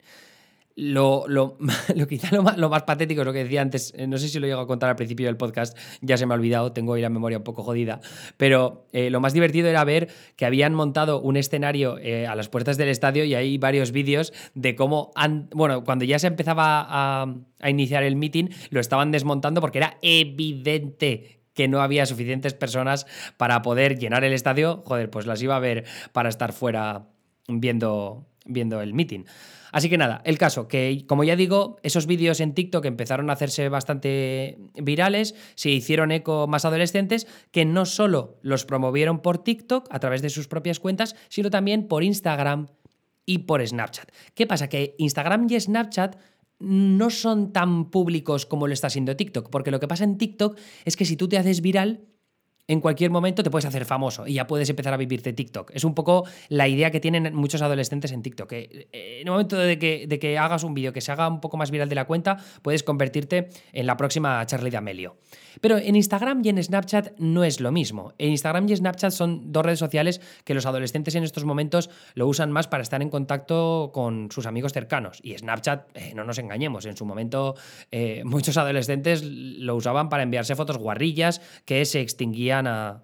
Lo, 0.80 1.26
lo, 1.28 1.58
lo 1.96 2.08
quizá 2.08 2.30
lo 2.32 2.44
más, 2.70 2.84
patético 2.84 3.22
es 3.22 3.26
lo 3.26 3.34
que 3.34 3.44
decía 3.44 3.64
antes, 3.64 3.94
eh, 3.98 4.06
no 4.06 4.20
sé 4.20 4.30
si 4.30 4.40
lo 4.40 4.46
llego 4.46 4.62
a 4.62 4.68
contar 4.68 4.92
al 4.92 4.96
principio 4.96 5.26
del 5.26 5.36
podcast, 5.36 5.76
ya 6.02 6.18
se 6.18 6.28
me 6.28 6.36
ha 6.36 6.38
olvidado, 6.38 6.72
tengo 6.72 6.94
ahí 6.94 7.02
la 7.02 7.10
memoria 7.10 7.40
un 7.40 7.44
poco 7.44 7.64
jodida, 7.64 8.00
pero 8.38 8.86
eh, 8.94 9.10
lo 9.10 9.20
más 9.20 9.34
divertido 9.34 9.70
era 9.70 9.84
ver 9.84 10.10
que 10.36 10.46
habían 10.46 10.76
montado 10.76 11.20
un 11.20 11.36
escenario 11.36 11.98
eh, 11.98 12.28
a 12.28 12.36
las 12.36 12.48
puertas 12.48 12.78
del 12.78 12.90
estadio 12.90 13.24
y 13.24 13.34
hay 13.34 13.58
varios 13.58 13.92
vídeos 13.92 14.34
de 14.54 14.76
cómo, 14.76 15.12
han, 15.16 15.50
bueno, 15.52 15.84
cuando 15.84 16.06
ya 16.06 16.20
se 16.20 16.28
empezaba 16.28 16.86
a, 16.88 17.36
a 17.60 17.70
iniciar 17.72 18.04
el 18.04 18.16
meeting, 18.16 18.50
lo 18.70 18.80
estaban 18.80 19.10
desmontando 19.12 19.62
porque 19.62 19.80
era 19.80 19.98
evidente 20.04 21.42
que 21.56 21.68
no 21.68 21.82
había 21.82 22.06
suficientes 22.06 22.54
personas 22.54 23.08
para 23.38 23.64
poder 23.64 23.98
llenar 23.98 24.24
el 24.24 24.32
estadio, 24.32 24.84
joder, 24.86 25.10
pues 25.10 25.26
las 25.26 25.42
iba 25.42 25.56
a 25.56 25.60
ver 25.60 25.86
para 26.12 26.30
estar 26.30 26.54
fuera 26.54 27.08
viendo, 27.48 28.28
viendo 28.46 28.80
el 28.80 28.94
meeting. 28.94 29.24
Así 29.72 29.90
que 29.90 29.98
nada, 29.98 30.22
el 30.26 30.38
caso, 30.38 30.68
que 30.68 31.06
como 31.08 31.24
ya 31.24 31.36
digo, 31.36 31.78
esos 31.84 32.08
vídeos 32.08 32.40
en 32.40 32.54
TikTok 32.54 32.86
empezaron 32.86 33.30
a 33.30 33.34
hacerse 33.34 33.70
bastante 33.70 34.58
virales, 34.76 35.36
se 35.56 35.70
hicieron 35.70 36.12
eco 36.12 36.48
más 36.48 36.66
adolescentes 36.66 37.28
que 37.52 37.66
no 37.66 37.86
solo 37.86 38.38
los 38.42 38.66
promovieron 38.66 39.22
por 39.22 39.44
TikTok 39.44 39.88
a 39.90 40.00
través 40.00 40.22
de 40.22 40.30
sus 40.30 40.48
propias 40.48 40.80
cuentas, 40.80 41.16
sino 41.30 41.50
también 41.50 41.88
por 41.88 42.04
Instagram 42.04 42.68
y 43.26 43.40
por 43.40 43.66
Snapchat. 43.66 44.12
¿Qué 44.34 44.48
pasa? 44.48 44.70
Que 44.70 44.96
Instagram 44.98 45.48
y 45.50 45.60
Snapchat 45.60 46.18
no 46.60 47.10
son 47.10 47.54
tan 47.54 47.92
públicos 47.92 48.46
como 48.46 48.68
lo 48.68 48.74
está 48.74 48.90
siendo 48.90 49.16
TikTok, 49.16 49.50
porque 49.50 49.72
lo 49.72 49.80
que 49.80 49.88
pasa 49.88 50.04
en 50.04 50.18
TikTok 50.18 50.58
es 50.86 50.96
que 50.96 51.06
si 51.06 51.16
tú 51.18 51.28
te 51.28 51.38
haces 51.38 51.62
viral, 51.62 52.08
en 52.68 52.82
cualquier 52.82 53.12
momento 53.12 53.44
te 53.44 53.50
puedes 53.50 53.66
hacer 53.66 53.86
famoso 53.86 54.28
y 54.28 54.34
ya 54.34 54.48
puedes 54.48 54.70
empezar 54.70 54.94
a 54.94 54.98
vivir 54.98 55.22
de 55.22 55.34
TikTok. 55.34 55.72
Es 55.74 55.84
un 55.84 55.96
poco 55.96 56.26
la 56.50 56.68
idea 56.68 56.92
que 56.92 57.00
tienen 57.00 57.34
muchos 57.34 57.62
adolescentes 57.62 58.12
en 58.12 58.22
TikTok. 58.22 58.50
Que 58.50 58.88
eh, 58.92 59.20
en 59.22 59.28
el 59.28 59.32
momento 59.32 59.58
de 59.58 59.80
que, 59.80 60.06
de 60.08 60.20
que 60.20 60.38
hagas 60.38 60.64
un 60.64 60.74
vídeo 60.74 60.92
que 60.92 61.02
se 61.02 61.12
haga 61.12 61.28
un 61.28 61.40
poco 61.40 61.58
más 61.58 61.72
viral 61.72 61.88
de 61.88 61.96
la 61.96 62.06
cuenta, 62.06 62.38
puedes 62.62 62.84
convertirte 62.84 63.50
en 63.72 63.88
la 63.88 63.96
próxima 63.96 64.46
Charlie 64.46 64.70
D'Amelio. 64.70 65.18
Pero 65.62 65.78
en 65.78 65.96
Instagram 65.96 66.42
y 66.44 66.50
en 66.50 66.62
Snapchat 66.62 67.18
no 67.18 67.44
es 67.44 67.60
lo 67.60 67.72
mismo. 67.72 68.14
En 68.18 68.30
Instagram 68.30 68.68
y 68.70 68.76
Snapchat 68.76 69.12
son 69.12 69.52
dos 69.52 69.66
redes 69.66 69.80
sociales 69.80 70.22
que 70.44 70.54
los 70.54 70.66
adolescentes 70.66 71.16
en 71.16 71.24
estos 71.24 71.46
momentos 71.46 71.90
lo 72.14 72.28
usan 72.28 72.52
más 72.52 72.68
para 72.68 72.84
estar 72.84 73.02
en 73.02 73.10
contacto 73.10 73.92
con 73.94 74.30
sus 74.32 74.46
amigos 74.46 74.74
cercanos. 74.74 75.20
Y 75.24 75.38
Snapchat, 75.38 75.90
eh, 75.96 76.14
no 76.16 76.24
nos 76.26 76.38
engañemos, 76.38 76.86
en 76.86 76.98
su 76.98 77.06
momento 77.06 77.56
eh, 77.92 78.24
muchos 78.26 78.58
adolescentes 78.58 79.24
lo 79.24 79.76
usaban 79.76 80.10
para 80.10 80.24
enviarse 80.24 80.56
fotos 80.56 80.78
guarrillas 80.78 81.42
que 81.66 81.86
se 81.86 82.02
extinguían 82.02 82.57
a, 82.66 83.04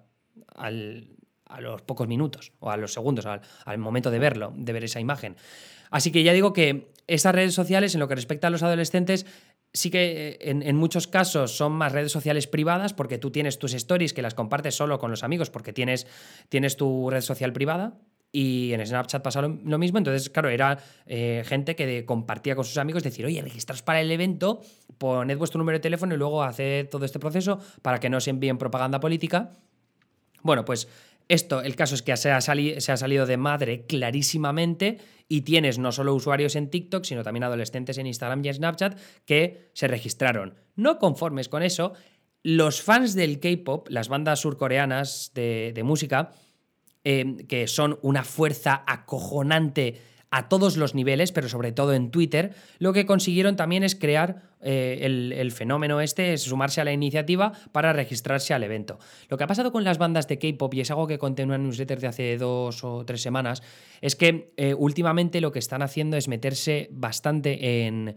los 1.60 1.82
pocos 1.82 2.08
minutos 2.08 2.52
o 2.58 2.70
a 2.70 2.76
los 2.76 2.92
segundos, 2.92 3.26
al, 3.26 3.78
momento 3.78 4.10
de 4.10 4.18
verlo, 4.18 4.52
de 4.56 4.72
ver 4.72 4.84
esa 4.84 4.98
imagen. 4.98 5.36
Así 5.90 6.10
que 6.10 6.24
ya 6.24 6.32
digo 6.32 6.52
que 6.52 6.90
esas 7.06 7.34
redes 7.34 7.54
sociales, 7.54 7.94
en 7.94 8.00
lo 8.00 8.08
que 8.08 8.16
respecta 8.16 8.48
a 8.48 8.50
los 8.50 8.62
adolescentes, 8.64 9.26
sí 9.72 9.90
que 9.90 10.28
eh, 10.30 10.38
en, 10.40 10.76
muchos 10.76 11.06
casos 11.06 11.56
son 11.56 11.72
más 11.72 11.92
redes 11.92 12.10
sociales 12.10 12.46
privadas 12.46 12.94
porque 12.94 13.18
tú 13.18 13.30
tienes 13.30 13.58
tus 13.58 13.74
stories 13.74 14.14
que 14.14 14.22
las 14.22 14.34
compartes 14.34 14.74
solo 14.74 14.98
con 14.98 15.10
los 15.10 15.22
amigos 15.22 15.50
porque 15.50 15.72
tienes, 15.72 16.06
tienes 16.48 16.76
tu 16.76 17.10
red 17.10 17.20
social 17.20 17.52
privada. 17.52 17.98
Y 18.36 18.72
en 18.72 18.84
Snapchat 18.84 19.22
pasó 19.22 19.42
lo 19.42 19.78
mismo. 19.78 19.98
Entonces, 19.98 20.28
claro, 20.28 20.48
era 20.48 20.76
eh, 21.06 21.44
gente 21.46 21.76
que 21.76 22.04
compartía 22.04 22.56
con 22.56 22.64
sus 22.64 22.76
amigos, 22.78 23.04
decir, 23.04 23.24
oye, 23.24 23.40
registraos 23.40 23.82
para 23.82 24.00
el 24.00 24.10
evento, 24.10 24.60
poned 24.98 25.38
vuestro 25.38 25.58
número 25.58 25.78
de 25.78 25.82
teléfono 25.82 26.16
y 26.16 26.18
luego 26.18 26.42
haced 26.42 26.88
todo 26.88 27.04
este 27.04 27.20
proceso 27.20 27.60
para 27.80 28.00
que 28.00 28.10
no 28.10 28.20
se 28.20 28.30
envíen 28.30 28.58
propaganda 28.58 28.98
política. 28.98 29.52
Bueno, 30.42 30.64
pues 30.64 30.88
esto, 31.28 31.62
el 31.62 31.76
caso 31.76 31.94
es 31.94 32.02
que 32.02 32.16
se 32.16 32.32
ha, 32.32 32.40
se 32.40 32.92
ha, 32.92 32.96
salido 32.96 33.24
de 33.24 33.36
madre 33.36 33.86
clarísimamente 33.86 34.98
y 35.28 35.42
tienes 35.42 35.78
no 35.78 35.92
solo 35.92 36.12
usuarios 36.12 36.56
en 36.56 36.70
TikTok, 36.70 37.04
sino 37.04 37.22
también 37.22 37.44
adolescentes 37.44 37.98
en 37.98 38.08
Instagram 38.08 38.44
y 38.44 38.48
en 38.48 38.54
Snapchat 38.54 38.98
que 39.26 39.70
se 39.74 39.86
registraron. 39.86 40.56
No 40.74 40.98
conformes 40.98 41.48
con 41.48 41.62
eso, 41.62 41.92
los 42.42 42.82
fans 42.82 43.14
del 43.14 43.38
K-Pop, 43.38 43.86
las 43.90 44.08
bandas 44.08 44.40
surcoreanas 44.40 45.30
de 45.34 45.82
música, 45.84 46.32
Em, 47.06 47.36
que 47.36 47.68
son 47.68 47.98
una 48.00 48.24
fuerza 48.24 48.82
acojonante 48.86 50.00
a 50.30 50.48
todos 50.48 50.78
los 50.78 50.94
niveles, 50.94 51.32
pero 51.32 51.50
sobre 51.50 51.70
todo 51.70 51.92
en 51.92 52.10
Twitter, 52.10 52.54
lo 52.78 52.94
que 52.94 53.04
consiguieron 53.04 53.56
también 53.56 53.84
es 53.84 53.94
crear 53.94 54.40
eh, 54.62 55.00
el, 55.02 55.52
fenómeno 55.52 56.00
este, 56.00 56.32
es 56.32 56.44
sumarse 56.44 56.80
a 56.80 56.84
la 56.84 56.92
iniciativa 56.92 57.52
para 57.72 57.92
registrarse 57.92 58.54
al 58.54 58.64
evento. 58.64 58.98
Lo 59.28 59.36
que 59.36 59.44
ha 59.44 59.46
pasado 59.46 59.70
con 59.70 59.84
las 59.84 59.98
bandas 59.98 60.26
de 60.28 60.38
K-Pop, 60.38 60.72
y 60.72 60.80
es 60.80 60.90
algo 60.90 61.06
que 61.06 61.18
conté 61.18 61.42
en 61.42 61.50
una 61.50 61.58
newsletter 61.58 62.00
de 62.00 62.06
hace 62.06 62.38
dos 62.38 62.82
o 62.84 63.04
tres 63.04 63.20
semanas, 63.20 63.62
es 64.00 64.16
que 64.16 64.54
eh, 64.56 64.72
últimamente 64.72 65.42
lo 65.42 65.52
que 65.52 65.58
están 65.58 65.82
haciendo 65.82 66.16
es 66.16 66.26
meterse 66.26 66.88
bastante 66.90 67.84
en... 67.84 68.16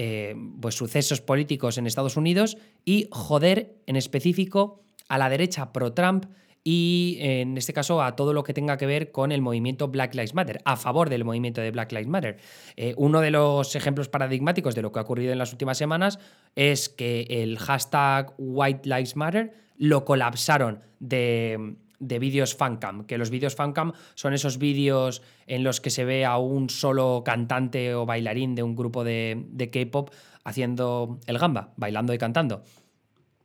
Eh, 0.00 0.36
pues 0.60 0.76
sucesos 0.76 1.20
políticos 1.20 1.76
en 1.76 1.88
Estados 1.88 2.16
Unidos 2.16 2.56
y 2.84 3.08
joder 3.10 3.74
en 3.86 3.96
específico 3.96 4.84
a 5.08 5.18
la 5.18 5.28
derecha 5.28 5.72
pro-Trump 5.72 6.26
y 6.64 7.16
en 7.20 7.56
este 7.56 7.72
caso 7.72 8.02
a 8.02 8.16
todo 8.16 8.32
lo 8.32 8.42
que 8.42 8.54
tenga 8.54 8.76
que 8.76 8.86
ver 8.86 9.10
con 9.10 9.32
el 9.32 9.40
movimiento 9.40 9.88
Black 9.88 10.14
Lives 10.14 10.34
Matter, 10.34 10.60
a 10.64 10.76
favor 10.76 11.08
del 11.08 11.24
movimiento 11.24 11.60
de 11.60 11.70
Black 11.70 11.92
Lives 11.92 12.08
Matter. 12.08 12.38
Eh, 12.76 12.94
uno 12.96 13.20
de 13.20 13.30
los 13.30 13.74
ejemplos 13.74 14.08
paradigmáticos 14.08 14.74
de 14.74 14.82
lo 14.82 14.92
que 14.92 14.98
ha 14.98 15.02
ocurrido 15.02 15.32
en 15.32 15.38
las 15.38 15.52
últimas 15.52 15.78
semanas 15.78 16.18
es 16.56 16.88
que 16.88 17.26
el 17.28 17.58
hashtag 17.58 18.34
White 18.38 18.88
Lives 18.88 19.16
Matter 19.16 19.52
lo 19.76 20.04
colapsaron 20.04 20.80
de, 20.98 21.76
vídeos 22.00 22.54
fancam, 22.54 23.06
que 23.06 23.16
los 23.16 23.30
vídeos 23.30 23.54
fancam 23.54 23.92
son 24.14 24.34
esos 24.34 24.58
vídeos 24.58 25.22
en 25.46 25.62
los 25.64 25.80
que 25.80 25.90
se 25.90 26.04
ve 26.04 26.24
a 26.24 26.38
un 26.38 26.68
solo 26.68 27.22
cantante 27.24 27.94
o 27.94 28.04
bailarín 28.04 28.54
de 28.54 28.62
un 28.62 28.74
grupo 28.74 29.04
de, 29.04 29.46
de 29.50 29.70
K-pop 29.70 30.10
haciendo 30.44 31.20
el 31.26 31.38
gamba, 31.38 31.72
bailando 31.76 32.12
y 32.12 32.18
cantando. 32.18 32.62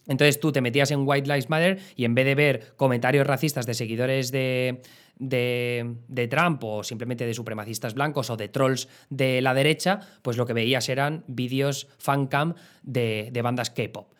Entonces 0.07 0.39
tú 0.39 0.51
te 0.51 0.61
metías 0.61 0.91
en 0.91 1.07
White 1.07 1.27
Lives 1.27 1.49
Matter 1.49 1.79
y 1.95 2.05
en 2.05 2.15
vez 2.15 2.25
de 2.25 2.35
ver 2.35 2.73
comentarios 2.75 3.25
racistas 3.25 3.65
de 3.65 3.73
seguidores 3.73 4.31
de, 4.31 4.81
de, 5.17 6.27
Trump 6.29 6.63
o 6.63 6.83
simplemente 6.83 7.25
de 7.25 7.33
supremacistas 7.33 7.93
blancos 7.93 8.29
o 8.29 8.37
de 8.37 8.49
trolls 8.49 8.89
de 9.09 9.41
la 9.41 9.53
derecha, 9.53 9.99
pues 10.21 10.37
lo 10.37 10.45
que 10.45 10.53
veías 10.53 10.89
eran 10.89 11.23
vídeos 11.27 11.87
fancam 11.97 12.55
de, 12.83 13.29
de 13.31 13.41
bandas 13.41 13.69
K-pop. 13.69 14.13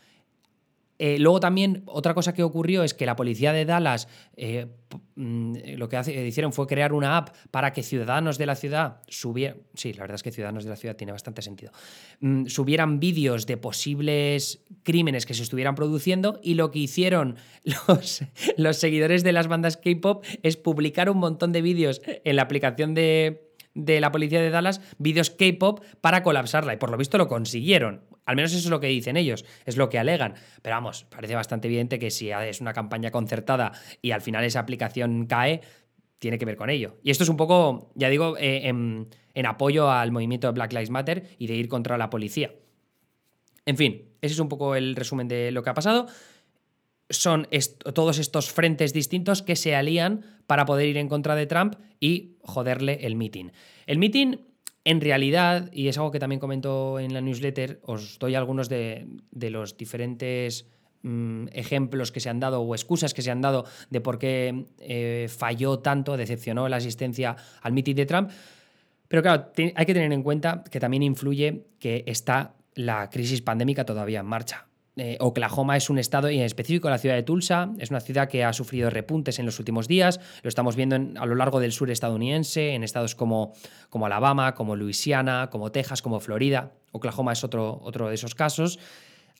Eh, 1.06 1.20
luego 1.20 1.42
también 1.42 1.84
otra 1.86 2.14
cosa 2.14 2.34
que 2.34 2.44
ocurrió 2.44 2.82
es 2.82 2.94
que 2.94 3.06
la 3.06 3.18
policía 3.18 3.52
de 3.52 3.66
Dallas 3.66 4.08
eh, 4.38 4.68
mm, 5.16 5.76
lo 5.76 5.90
que 5.90 6.00
hicieron 6.00 6.54
fue 6.54 6.66
crear 6.66 6.94
una 6.94 7.18
app 7.18 7.36
para 7.52 7.74
que 7.74 7.84
ciudadanos 7.84 8.38
de 8.38 8.46
la 8.46 8.56
ciudad 8.56 9.02
subieran, 9.10 9.58
sí, 9.74 9.92
la 9.92 10.04
verdad 10.04 10.16
es 10.16 10.24
que 10.24 10.32
ciudadanos 10.32 10.64
de 10.64 10.70
la 10.70 10.78
ciudad 10.78 10.96
tiene 10.96 11.12
bastante 11.12 11.42
sentido, 11.42 11.74
mm, 12.22 12.46
subieran 12.46 13.02
vídeos 13.02 13.46
de 13.48 13.58
posibles 13.58 14.64
crímenes 14.84 15.26
que 15.26 15.34
se 15.34 15.44
estuvieran 15.44 15.76
produciendo 15.76 16.40
y 16.42 16.54
lo 16.54 16.72
que 16.72 16.80
hicieron 16.80 17.36
los, 17.90 18.24
los 18.56 18.78
seguidores 18.78 19.26
de 19.26 19.34
las 19.34 19.50
bandas 19.50 19.76
K-Pop 19.76 20.24
es 20.42 20.56
publicar 20.56 21.10
un 21.10 21.18
montón 21.18 21.52
de 21.52 21.62
vídeos 21.62 22.00
en 22.06 22.38
la 22.38 22.44
aplicación 22.44 22.94
de 22.94 23.50
de 23.76 24.00
la 24.00 24.12
policía 24.12 24.40
de 24.40 24.52
Dallas 24.52 24.82
vídeos 25.00 25.32
K-pop 25.32 25.84
para 26.00 26.22
colapsarla 26.22 26.76
y 26.76 26.78
por 26.78 26.92
lo 26.92 26.98
visto 26.98 27.18
lo 27.18 27.28
consiguieron. 27.28 28.02
Al 28.26 28.36
menos 28.36 28.52
eso 28.52 28.60
es 28.60 28.70
lo 28.70 28.80
que 28.80 28.88
dicen 28.88 29.18
ellos, 29.18 29.46
es 29.66 29.78
lo 29.78 29.90
que 29.90 30.00
alegan. 30.00 30.36
Pero 30.62 30.76
vamos, 30.76 31.06
parece 31.10 31.36
bastante 31.36 31.68
evidente 31.68 32.00
que 32.00 32.12
si 32.12 32.32
es 32.32 32.62
una 32.62 32.74
campaña 32.74 33.12
concertada 33.12 33.74
y 34.02 34.12
al 34.12 34.22
final 34.22 34.44
esa 34.44 34.60
aplicación 34.60 35.26
cae, 35.26 35.62
tiene 36.20 36.38
que 36.38 36.46
ver 36.46 36.56
con 36.56 36.70
ello. 36.70 36.96
Y 37.04 37.12
esto 37.12 37.24
es 37.24 37.30
un 37.30 37.36
poco, 37.36 37.92
ya 37.96 38.08
digo, 38.08 38.38
eh, 38.38 38.68
en, 38.68 39.46
apoyo 39.46 39.92
al 39.92 40.12
movimiento 40.12 40.48
de 40.48 40.54
Black 40.54 40.72
Lives 40.72 40.90
Matter 40.90 41.36
y 41.38 41.48
de 41.48 41.56
ir 41.56 41.68
contra 41.68 41.98
la 41.98 42.10
policía. 42.10 42.54
En 43.66 43.76
fin, 43.76 44.04
ese 44.22 44.34
es 44.34 44.40
un 44.40 44.48
poco 44.48 44.76
el 44.76 44.96
resumen 44.96 45.28
de 45.28 45.52
lo 45.52 45.64
que 45.64 45.70
ha 45.70 45.74
pasado. 45.74 46.08
Son 47.10 47.48
todos 47.94 48.20
estos 48.20 48.52
frentes 48.52 48.94
distintos 48.94 49.42
que 49.42 49.58
se 49.58 49.76
alían 49.76 50.26
para 50.48 50.66
poder 50.66 50.88
ir 50.88 50.98
en 50.98 51.10
contra 51.10 51.36
de 51.36 51.46
Trump 51.46 51.76
y 52.00 52.38
joderle 52.42 53.06
el 53.06 53.18
meeting. 53.18 53.50
El 53.86 53.98
meeting 53.98 54.38
en 54.86 55.00
realidad, 55.00 55.70
y 55.72 55.88
es 55.88 55.98
algo 55.98 56.12
que 56.12 56.20
también 56.20 56.40
comento 56.40 57.00
en 57.00 57.14
la 57.14 57.22
newsletter, 57.22 57.80
os 57.84 58.20
doy 58.20 58.36
algunos 58.36 58.68
de, 58.68 59.08
los 59.32 59.78
diferentes 59.78 60.68
mm, 61.04 61.48
ejemplos 61.54 62.12
que 62.12 62.20
se 62.20 62.30
han 62.30 62.40
dado 62.40 62.62
o 62.62 62.76
excusas 62.76 63.14
que 63.14 63.22
se 63.22 63.32
han 63.32 63.42
dado 63.42 63.66
de 63.90 64.02
por 64.02 64.20
qué 64.20 64.66
eh, 64.80 65.28
falló 65.30 65.80
tanto, 65.80 66.18
decepcionó 66.18 66.68
la 66.68 66.78
asistencia 66.78 67.36
al 67.62 67.72
meeting 67.72 67.96
de 67.96 68.06
Trump. 68.06 68.32
Pero 69.08 69.22
claro, 69.22 69.52
hay 69.56 69.86
que 69.86 69.94
tener 69.94 70.12
en 70.12 70.24
cuenta 70.24 70.64
que 70.70 70.80
también 70.80 71.04
influye 71.04 71.68
que 71.80 72.04
está 72.08 72.56
la 72.76 73.10
crisis 73.10 73.42
pandémica 73.42 73.86
todavía 73.86 74.20
en 74.20 74.26
marcha. 74.26 74.68
Eh, 74.96 75.18
Oklahoma 75.20 75.76
es 75.76 75.90
un 75.90 75.98
estado, 75.98 76.30
y 76.30 76.38
en 76.38 76.44
específico 76.44 76.90
la 76.90 77.00
ciudad 77.00 77.16
de 77.16 77.24
Tulsa, 77.24 77.72
es 77.80 77.90
una 77.90 78.00
ciudad 78.00 78.30
que 78.30 78.44
ha 78.44 78.54
sufrido 78.54 78.92
repuntes 78.92 79.40
en 79.40 79.46
los 79.46 79.58
últimos 79.58 79.88
días, 79.88 80.20
lo 80.44 80.50
estamos 80.50 80.76
viendo 80.76 80.96
a 80.96 81.26
lo 81.26 81.36
largo 81.36 81.60
del 81.60 81.72
sur 81.72 81.90
estadounidense, 81.90 82.76
en 82.76 82.84
estados 82.84 83.16
como, 83.16 83.54
como 83.90 84.06
Alabama, 84.06 84.54
como 84.54 84.76
Luisiana, 84.76 85.50
como 85.52 85.72
Texas, 85.72 86.02
como 86.02 86.20
Florida. 86.20 86.74
Oklahoma 86.92 87.34
es 87.34 87.44
otro, 87.44 87.80
otro 87.82 88.10
de 88.10 88.16
esos 88.16 88.36
casos. 88.36 88.80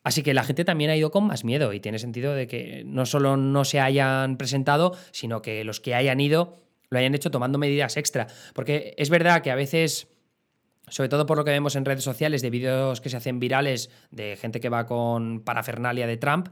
Así 0.02 0.22
que 0.22 0.34
la 0.34 0.44
gente 0.44 0.64
también 0.64 0.90
ha 0.90 0.96
ido 0.96 1.10
con 1.10 1.26
más 1.26 1.44
miedo 1.44 1.72
y 1.72 1.80
tiene 1.80 1.98
sentido 1.98 2.34
de 2.34 2.46
que 2.46 2.82
no 2.84 3.06
solo 3.06 3.36
no 3.36 3.64
se 3.64 3.80
hayan 3.80 4.36
presentado, 4.36 4.94
sino 5.12 5.40
que 5.40 5.64
los 5.64 5.80
que 5.80 5.94
hayan 5.94 6.20
ido 6.20 6.58
lo 6.90 6.98
hayan 6.98 7.14
hecho 7.14 7.30
tomando 7.30 7.58
medidas 7.58 7.96
extra. 7.96 8.26
Porque 8.54 8.94
es 8.98 9.08
verdad 9.08 9.40
que 9.40 9.50
a 9.50 9.54
veces 9.54 10.08
sobre 10.88 11.08
todo 11.08 11.26
por 11.26 11.38
lo 11.38 11.44
que 11.44 11.50
vemos 11.50 11.76
en 11.76 11.84
redes 11.84 12.04
sociales 12.04 12.42
de 12.42 12.50
vídeos 12.50 13.00
que 13.00 13.08
se 13.08 13.16
hacen 13.16 13.40
virales 13.40 13.90
de 14.10 14.36
gente 14.36 14.60
que 14.60 14.68
va 14.68 14.86
con 14.86 15.40
parafernalia 15.40 16.06
de 16.06 16.16
Trump, 16.16 16.48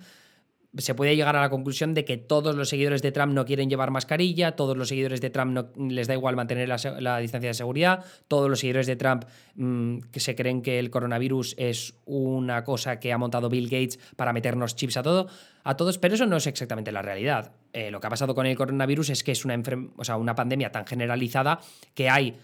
se 0.78 0.94
puede 0.94 1.16
llegar 1.16 1.36
a 1.36 1.40
la 1.40 1.50
conclusión 1.50 1.92
de 1.92 2.04
que 2.04 2.16
todos 2.16 2.56
los 2.56 2.70
seguidores 2.70 3.02
de 3.02 3.12
Trump 3.12 3.34
no 3.34 3.44
quieren 3.44 3.68
llevar 3.68 3.90
mascarilla, 3.90 4.52
todos 4.52 4.76
los 4.76 4.88
seguidores 4.88 5.20
de 5.20 5.28
Trump 5.28 5.52
no, 5.52 5.68
les 5.76 6.08
da 6.08 6.14
igual 6.14 6.34
mantener 6.34 6.68
la, 6.68 7.18
distancia 7.18 7.50
de 7.50 7.54
seguridad, 7.54 8.04
todos 8.26 8.48
los 8.48 8.60
seguidores 8.60 8.86
de 8.86 8.96
Trump 8.96 9.24
mm, 9.54 9.98
que 10.10 10.20
se 10.20 10.34
creen 10.34 10.62
que 10.62 10.78
el 10.78 10.90
coronavirus 10.90 11.54
es 11.58 11.94
una 12.06 12.64
cosa 12.64 12.98
que 13.00 13.12
ha 13.12 13.18
montado 13.18 13.50
Bill 13.50 13.68
Gates 13.68 13.98
para 14.16 14.32
meternos 14.32 14.74
chips 14.74 14.96
a 14.96 15.02
todo, 15.02 15.28
a 15.62 15.76
todos, 15.76 15.98
pero 15.98 16.14
eso 16.14 16.24
no 16.24 16.38
es 16.38 16.46
exactamente 16.46 16.90
la 16.90 17.02
realidad. 17.02 17.52
Eh, 17.74 17.90
lo 17.90 18.00
que 18.00 18.06
ha 18.06 18.10
pasado 18.10 18.34
con 18.34 18.46
el 18.46 18.56
coronavirus 18.56 19.10
es 19.10 19.22
que 19.22 19.32
es 19.32 19.44
una, 19.44 19.60
o 19.96 20.04
sea, 20.04 20.16
una 20.16 20.34
pandemia 20.34 20.72
tan 20.72 20.86
generalizada 20.86 21.60
que 21.94 22.08
hay 22.08 22.34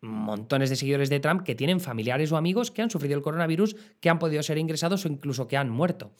montones 0.00 0.70
de 0.70 0.76
seguidores 0.76 1.10
de 1.10 1.20
Trump 1.20 1.42
que 1.42 1.54
tienen 1.54 1.80
familiares 1.80 2.32
o 2.32 2.36
amigos 2.36 2.70
que 2.70 2.82
han 2.82 2.90
sufrido 2.90 3.16
el 3.16 3.22
coronavirus, 3.22 3.76
que 4.00 4.10
han 4.10 4.18
podido 4.18 4.42
ser 4.42 4.58
ingresados 4.58 5.04
o 5.04 5.08
incluso 5.08 5.48
que 5.48 5.56
han 5.56 5.70
muerto. 5.70 6.12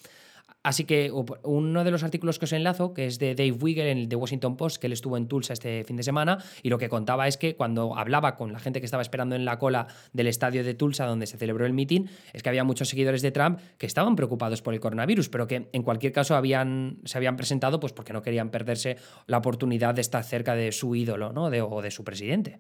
Así 0.63 0.85
que 0.85 1.13
uno 1.13 1.85
de 1.85 1.91
los 1.91 2.03
artículos 2.03 2.39
que 2.39 2.47
os 2.47 2.53
enlazo, 2.53 2.93
que 2.93 3.07
es 3.07 3.19
de 3.19 3.35
Dave 3.35 3.53
Wigger 3.53 3.87
en 3.87 3.99
el 3.99 4.09
The 4.09 4.17
Washington 4.17 4.57
Post, 4.57 4.79
que 4.79 4.89
él 4.89 4.93
estuvo 4.93 5.17
en 5.17 5.29
Tulsa 5.29 5.53
este 5.53 5.85
fin 5.85 5.97
de 5.97 6.03
semana, 6.03 6.39
y 6.63 6.69
lo 6.69 6.79
que 6.79 6.89
contaba 6.89 7.29
es 7.29 7.37
que 7.37 7.55
cuando 7.55 7.97
hablaba 7.97 8.35
con 8.35 8.53
la 8.53 8.59
gente 8.59 8.81
que 8.81 8.85
estaba 8.85 9.03
esperando 9.03 9.37
en 9.37 9.45
la 9.45 9.59
cola 9.59 9.87
del 10.13 10.27
estadio 10.27 10.65
de 10.65 10.75
Tulsa 10.75 11.07
donde 11.07 11.27
se 11.27 11.39
celebró 11.39 11.65
el 11.65 11.73
meeting, 11.73 12.07
es 12.33 12.43
que 12.43 12.49
había 12.49 12.65
muchos 12.65 12.89
seguidores 12.89 13.23
de 13.23 13.31
Trump 13.31 13.61
que 13.79 13.87
estaban 13.87 14.17
preocupados 14.17 14.61
por 14.61 14.75
el 14.75 14.81
coronavirus, 14.81 15.29
pero 15.29 15.47
que 15.47 15.69
en 15.73 15.83
cualquier 15.83 16.13
caso 16.13 16.35
habían, 16.35 16.99
se 17.05 17.17
habían 17.19 17.37
presentado 17.37 17.79
pues 17.79 17.93
porque 17.93 18.13
no 18.13 18.23
querían 18.23 18.51
perderse 18.51 18.97
la 19.27 19.39
oportunidad 19.39 19.95
de 19.95 20.01
estar 20.01 20.25
cerca 20.25 20.55
de 20.55 20.73
su 20.73 20.95
ídolo 20.97 21.33
¿no? 21.33 21.45
o 21.45 21.83
de 21.83 21.91
su 21.91 22.05
presidente. 22.05 22.59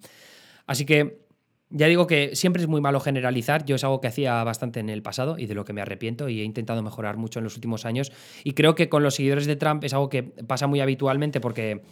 Así 0.69 0.85
que 0.85 1.27
ya 1.71 1.87
digo 1.87 2.07
que 2.07 2.37
siempre 2.37 2.63
es 2.63 2.69
muy 2.69 2.81
malo 2.81 3.01
generalizar, 3.01 3.65
yo 3.65 3.77
es 3.77 3.85
algo 3.85 4.01
que 4.01 4.07
hacía 4.07 4.43
bastante 4.45 4.81
en 4.81 4.89
el 4.89 5.03
pasado 5.03 5.39
y 5.39 5.47
de 5.47 5.55
lo 5.55 5.65
que 5.65 5.73
me 5.73 5.81
arrepiento 5.81 6.29
y 6.29 6.41
he 6.41 6.45
intentado 6.45 6.83
mejorar 6.83 7.17
mucho 7.17 7.41
en 7.41 7.45
los 7.45 7.57
últimos 7.57 7.85
años 7.85 8.13
y 8.45 8.53
creo 8.53 8.75
que 8.75 8.89
con 8.89 9.03
los 9.03 9.17
seguidores 9.17 9.47
de 9.47 9.57
Trump 9.57 9.85
es 9.85 9.93
algo 9.93 10.09
que 10.09 10.23
pasa 10.23 10.67
muy 10.67 10.81
habitualmente 10.81 11.41
porque 11.41 11.83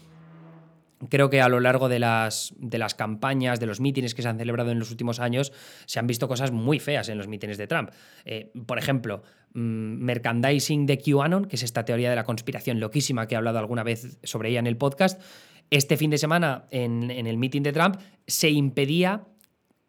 creo 1.11 1.29
que 1.29 1.41
a 1.41 1.49
lo 1.49 1.61
largo 1.61 1.89
de 1.89 1.99
las, 1.99 2.55
de 2.59 2.79
las 2.79 2.95
campañas, 2.95 3.61
de 3.61 3.67
los 3.67 3.81
mítines 3.81 4.15
que 4.15 4.23
se 4.23 4.29
han 4.29 4.39
celebrado 4.39 4.71
en 4.71 4.79
los 4.79 4.91
últimos 4.91 5.21
años, 5.21 5.53
se 5.85 5.99
han 5.99 6.07
visto 6.07 6.29
cosas 6.29 6.53
muy 6.53 6.79
feas 6.79 7.09
en 7.09 7.19
los 7.19 7.29
mítines 7.29 7.59
de 7.59 7.67
Trump. 7.67 7.91
Eh, 8.25 8.51
por 8.67 8.79
ejemplo, 8.79 9.23
mm, 9.53 9.61
merchandising 9.61 10.87
de 10.87 10.99
QAnon, 10.99 11.45
que 11.45 11.57
es 11.57 11.63
esta 11.63 11.85
teoría 11.85 12.11
de 12.11 12.17
la 12.17 12.25
conspiración 12.25 12.81
loquísima 12.81 13.27
que 13.27 13.35
he 13.35 13.39
hablado 13.39 13.59
alguna 13.59 13.83
vez 13.83 14.19
sobre 14.23 14.51
ella 14.51 14.61
en 14.61 14.67
el 14.67 14.77
podcast, 14.77 15.21
este 15.71 15.97
fin 15.97 16.11
de 16.11 16.19
semana, 16.19 16.67
en, 16.71 17.11
el 17.11 17.37
meeting 17.39 17.63
de 17.63 17.73
Trump, 17.73 17.97
se 18.27 18.51
impedía, 18.51 19.25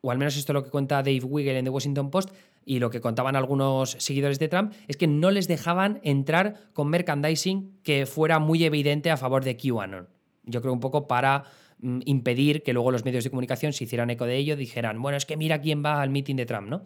o 0.01 0.11
al 0.11 0.17
menos 0.17 0.37
esto 0.37 0.51
es 0.51 0.53
lo 0.55 0.63
que 0.63 0.69
cuenta 0.69 0.97
Dave 0.97 1.23
Wiggle 1.23 1.57
en 1.57 1.65
The 1.65 1.69
Washington 1.69 2.09
Post, 2.09 2.31
y 2.65 2.79
lo 2.79 2.89
que 2.89 2.99
contaban 2.99 3.35
algunos 3.35 3.91
seguidores 3.91 4.39
de 4.39 4.49
Trump, 4.49 4.73
es 4.87 4.97
que 4.97 5.07
no 5.07 5.31
les 5.31 5.47
dejaban 5.47 5.99
entrar 6.03 6.55
con 6.73 6.89
merchandising 6.89 7.79
que 7.83 8.05
fuera 8.05 8.39
muy 8.39 8.63
evidente 8.65 9.09
a 9.09 9.17
favor 9.17 9.43
de 9.43 9.55
QAnon. 9.55 10.09
Yo 10.43 10.61
creo 10.61 10.73
un 10.73 10.79
poco 10.79 11.07
para 11.07 11.45
mm, 11.79 11.99
impedir 12.05 12.63
que 12.63 12.73
luego 12.73 12.91
los 12.91 13.05
medios 13.05 13.23
de 13.23 13.29
comunicación 13.29 13.71
se 13.71 13.85
hicieran 13.85 14.09
eco 14.09 14.25
de 14.25 14.35
ello, 14.35 14.55
dijeran, 14.57 15.01
bueno, 15.01 15.17
es 15.17 15.25
que 15.25 15.37
mira 15.37 15.61
quién 15.61 15.83
va 15.83 16.01
al 16.01 16.09
meeting 16.09 16.35
de 16.35 16.45
Trump, 16.45 16.67
¿no? 16.67 16.83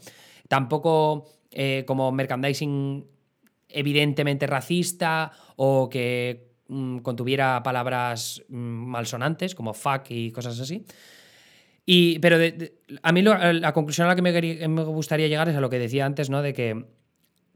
Tampoco 0.47 1.25
eh, 1.51 1.83
como 1.87 2.11
merchandising 2.11 3.05
evidentemente 3.69 4.47
racista 4.47 5.31
o 5.55 5.89
que 5.89 6.50
contuviera 7.01 7.61
palabras 7.63 8.43
mm, 8.49 8.55
malsonantes 8.55 9.55
como 9.55 9.73
fuck 9.73 10.09
y 10.09 10.31
cosas 10.31 10.59
así. 10.59 10.85
Y, 11.85 12.19
pero 12.19 12.37
a 13.01 13.11
mí 13.11 13.21
la 13.21 13.73
conclusión 13.73 14.05
a 14.05 14.09
la 14.09 14.15
que 14.15 14.21
me, 14.21 14.67
me, 14.67 14.83
gustaría 14.83 15.27
llegar 15.27 15.49
es 15.49 15.55
a 15.55 15.61
lo 15.61 15.69
que 15.69 15.79
decía 15.79 16.05
antes, 16.05 16.29
¿no? 16.29 16.41
De 16.41 16.53
que 16.53 16.85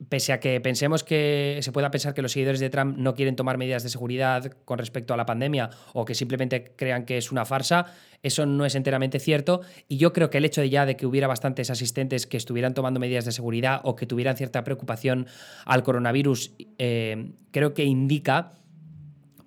pese 0.09 0.33
a 0.33 0.39
que 0.39 0.59
pensemos 0.59 1.03
que 1.03 1.59
se 1.61 1.71
pueda 1.71 1.89
pensar 1.89 2.13
que 2.13 2.21
los 2.21 2.33
seguidores 2.33 2.59
de 2.59 2.69
Trump 2.69 2.97
no 2.97 3.13
quieren 3.13 3.35
tomar 3.35 3.57
medidas 3.57 3.83
de 3.83 3.89
seguridad 3.89 4.51
con 4.65 4.77
respecto 4.77 5.13
a 5.13 5.17
la 5.17 5.25
pandemia 5.25 5.69
o 5.93 6.03
que 6.03 6.15
simplemente 6.15 6.73
crean 6.75 7.05
que 7.05 7.17
es 7.17 7.31
una 7.31 7.45
farsa, 7.45 7.93
eso 8.21 8.45
no 8.45 8.65
es 8.65 8.75
enteramente 8.75 9.19
cierto. 9.19 9.61
Y 9.87 9.97
yo 9.97 10.11
creo 10.11 10.29
que 10.29 10.39
el 10.39 10.45
hecho 10.45 10.61
de 10.61 10.69
ya 10.69 10.85
de 10.85 10.97
que 10.97 11.05
hubiera 11.05 11.27
bastantes 11.27 11.69
asistentes 11.69 12.27
que 12.27 12.37
estuvieran 12.37 12.73
tomando 12.73 12.99
medidas 12.99 13.25
de 13.25 13.31
seguridad 13.31 13.81
o 13.83 13.95
que 13.95 14.05
tuvieran 14.05 14.35
cierta 14.35 14.63
preocupación 14.63 15.27
al 15.65 15.83
coronavirus, 15.83 16.51
eh, 16.77 17.31
creo 17.51 17.73
que 17.73 17.85
indica 17.85 18.53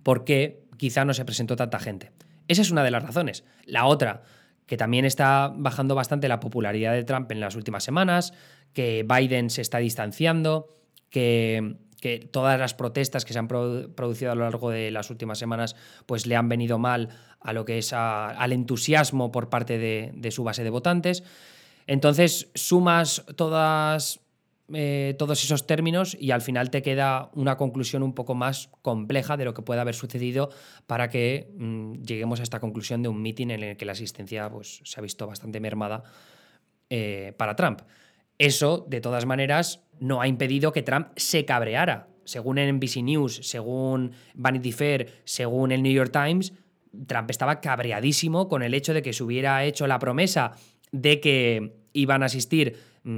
por 0.08 0.24
qué 0.24 0.64
quizá 0.78 1.04
no 1.04 1.12
se 1.12 1.26
presentó 1.26 1.54
tanta 1.54 1.78
gente. 1.78 2.12
Esa 2.46 2.62
es 2.62 2.70
una 2.70 2.82
de 2.82 2.90
las 2.90 3.02
razones. 3.02 3.44
La 3.66 3.84
otra, 3.84 4.22
que 4.64 4.78
también 4.78 5.04
está 5.04 5.52
bajando 5.54 5.94
bastante 5.94 6.28
la 6.28 6.40
popularidad 6.40 6.94
de 6.94 7.04
Trump 7.04 7.30
en 7.30 7.40
las 7.40 7.56
últimas 7.56 7.84
semanas, 7.84 8.32
que 8.72 9.04
Biden 9.06 9.50
se 9.50 9.60
está 9.60 9.76
distanciando, 9.76 10.74
que, 11.10 11.76
todas 12.32 12.58
las 12.58 12.72
protestas 12.72 13.26
que 13.26 13.34
se 13.34 13.38
han 13.38 13.48
producido 13.48 14.32
a 14.32 14.34
lo 14.34 14.44
largo 14.44 14.70
de 14.70 14.90
las 14.90 15.10
últimas 15.10 15.36
semanas 15.36 15.76
pues 16.06 16.26
le 16.26 16.36
han 16.36 16.48
venido 16.48 16.78
mal 16.78 17.10
a 17.40 17.52
lo 17.52 17.66
que 17.66 17.76
es 17.76 17.92
al 17.92 18.52
entusiasmo 18.52 19.30
por 19.30 19.50
parte 19.50 19.76
de, 19.76 20.30
su 20.30 20.42
base 20.42 20.64
de 20.64 20.70
votantes. 20.70 21.22
Entonces 21.86 22.50
sumas 22.54 23.26
todas, 23.36 24.20
eh, 24.74 25.14
todos 25.18 25.42
esos 25.42 25.66
términos 25.66 26.16
y 26.20 26.30
al 26.30 26.42
final 26.42 26.70
te 26.70 26.82
queda 26.82 27.30
una 27.34 27.56
conclusión 27.56 28.02
un 28.02 28.14
poco 28.14 28.34
más 28.34 28.70
compleja 28.82 29.36
de 29.38 29.46
lo 29.46 29.54
que 29.54 29.62
puede 29.62 29.80
haber 29.80 29.94
sucedido 29.94 30.50
para 30.86 31.08
que 31.08 31.50
mm, 31.56 32.02
lleguemos 32.02 32.40
a 32.40 32.42
esta 32.42 32.60
conclusión 32.60 33.02
de 33.02 33.08
un 33.08 33.22
meeting 33.22 33.48
en 33.48 33.62
el 33.62 33.76
que 33.78 33.86
la 33.86 33.92
asistencia 33.92 34.50
pues, 34.50 34.82
se 34.84 35.00
ha 35.00 35.02
visto 35.02 35.26
bastante 35.26 35.58
mermada 35.58 36.02
eh, 36.90 37.32
para 37.38 37.56
Trump. 37.56 37.80
Eso, 38.36 38.86
de 38.88 39.00
todas 39.00 39.24
maneras, 39.24 39.84
no 40.00 40.20
ha 40.20 40.28
impedido 40.28 40.72
que 40.72 40.82
Trump 40.82 41.08
se 41.16 41.44
cabreara. 41.44 42.08
Según 42.24 42.56
NBC 42.56 43.02
News, 43.02 43.40
según 43.42 44.12
Vanity 44.34 44.72
Fair, 44.72 45.22
según 45.24 45.72
el 45.72 45.82
New 45.82 45.92
York 45.92 46.12
Times, 46.12 46.52
Trump 47.06 47.30
estaba 47.30 47.60
cabreadísimo 47.60 48.48
con 48.48 48.62
el 48.62 48.74
hecho 48.74 48.92
de 48.92 49.00
que 49.02 49.14
se 49.14 49.24
hubiera 49.24 49.64
hecho 49.64 49.86
la 49.86 49.98
promesa 49.98 50.52
de 50.92 51.20
que 51.20 51.78
iban 51.92 52.22
a 52.22 52.26
asistir 52.26 52.76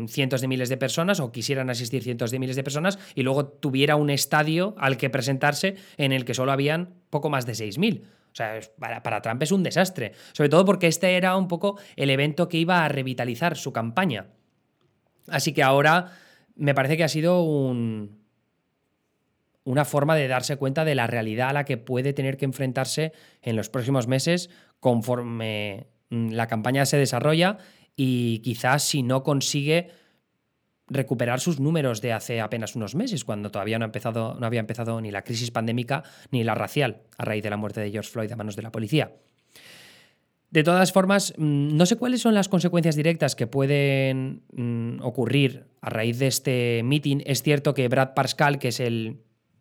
cientos 0.08 0.40
de 0.40 0.48
miles 0.48 0.68
de 0.68 0.76
personas 0.76 1.20
o 1.20 1.32
quisieran 1.32 1.70
asistir 1.70 2.02
cientos 2.02 2.30
de 2.30 2.38
miles 2.38 2.56
de 2.56 2.62
personas 2.62 2.98
y 3.14 3.22
luego 3.22 3.46
tuviera 3.46 3.96
un 3.96 4.10
estadio 4.10 4.74
al 4.78 4.96
que 4.96 5.10
presentarse 5.10 5.76
en 5.96 6.12
el 6.12 6.24
que 6.24 6.34
solo 6.34 6.52
habían 6.52 6.94
poco 7.10 7.30
más 7.30 7.46
de 7.46 7.52
6.000. 7.52 8.02
O 8.02 8.34
sea, 8.34 8.60
para, 8.78 9.02
para, 9.02 9.22
Trump 9.22 9.42
es 9.42 9.50
un 9.50 9.62
desastre. 9.62 10.12
Sobre 10.32 10.48
todo 10.48 10.64
porque 10.64 10.86
este 10.86 11.16
era 11.16 11.36
un 11.36 11.48
poco 11.48 11.78
el 11.96 12.10
evento 12.10 12.48
que 12.48 12.58
iba 12.58 12.84
a 12.84 12.88
revitalizar 12.88 13.56
su 13.56 13.72
campaña. 13.72 14.28
Así 15.28 15.52
que 15.52 15.62
ahora 15.62 16.12
me 16.54 16.74
parece 16.74 16.96
que 16.96 17.04
ha 17.04 17.08
sido 17.08 17.42
un, 17.42 18.20
una 19.64 19.84
forma 19.84 20.16
de 20.16 20.28
darse 20.28 20.56
cuenta 20.56 20.84
de 20.84 20.94
la 20.94 21.06
realidad 21.06 21.50
a 21.50 21.52
la 21.52 21.64
que 21.64 21.76
puede 21.76 22.12
tener 22.12 22.36
que 22.36 22.44
enfrentarse 22.44 23.12
en 23.42 23.56
los 23.56 23.68
próximos 23.68 24.06
meses 24.06 24.50
conforme 24.80 25.86
mm, 26.10 26.30
la 26.30 26.46
campaña 26.46 26.86
se 26.86 26.96
desarrolla 26.96 27.58
y 27.96 28.40
quizás 28.40 28.83
si 28.85 29.03
no 29.03 29.22
consigue 29.22 29.90
recuperar 30.90 31.40
sus 31.40 31.61
números 31.61 32.00
de 32.00 32.12
hace 32.12 32.40
apenas 32.40 32.74
unos 32.74 32.94
meses, 32.94 33.24
cuando 33.24 33.50
todavía 33.50 33.79
no, 33.79 33.85
ha 33.85 33.87
empezado, 33.87 34.37
no 34.38 34.46
había 34.46 34.61
empezado 34.61 35.00
ni 35.00 35.11
la 35.11 35.22
crisis 35.22 35.50
pandémica 35.50 36.03
ni 36.31 36.44
la 36.44 36.55
racial 36.55 37.03
a 37.16 37.24
raíz 37.24 37.42
de 37.42 37.50
la 37.50 37.57
muerte 37.57 37.81
de 37.81 37.90
George 37.90 38.11
Floyd 38.11 38.33
a 38.33 38.37
manos 38.37 38.57
de 38.57 38.62
la 38.62 38.72
policía. 38.72 39.12
De 40.50 40.64
todas 40.64 40.92
formas, 40.92 41.33
mm, 41.37 41.76
no 41.76 41.87
sé 41.87 41.96
cuáles 41.96 42.22
son 42.22 42.35
las 42.35 42.48
consecuencias 42.48 42.96
directas 42.96 43.37
que 43.37 43.46
pueden 43.46 44.42
mm, 44.53 45.00
ocurrir 45.03 45.66
a 45.81 45.90
raíz 45.90 46.18
de 46.18 46.26
este 46.26 46.83
meeting. 46.83 47.20
Es 47.24 47.42
cierto 47.42 47.72
que 47.72 47.87
Brad 47.88 48.14
Parscale, 48.14 48.59
que 48.59 48.68
es 48.68 48.81
el 48.81 49.20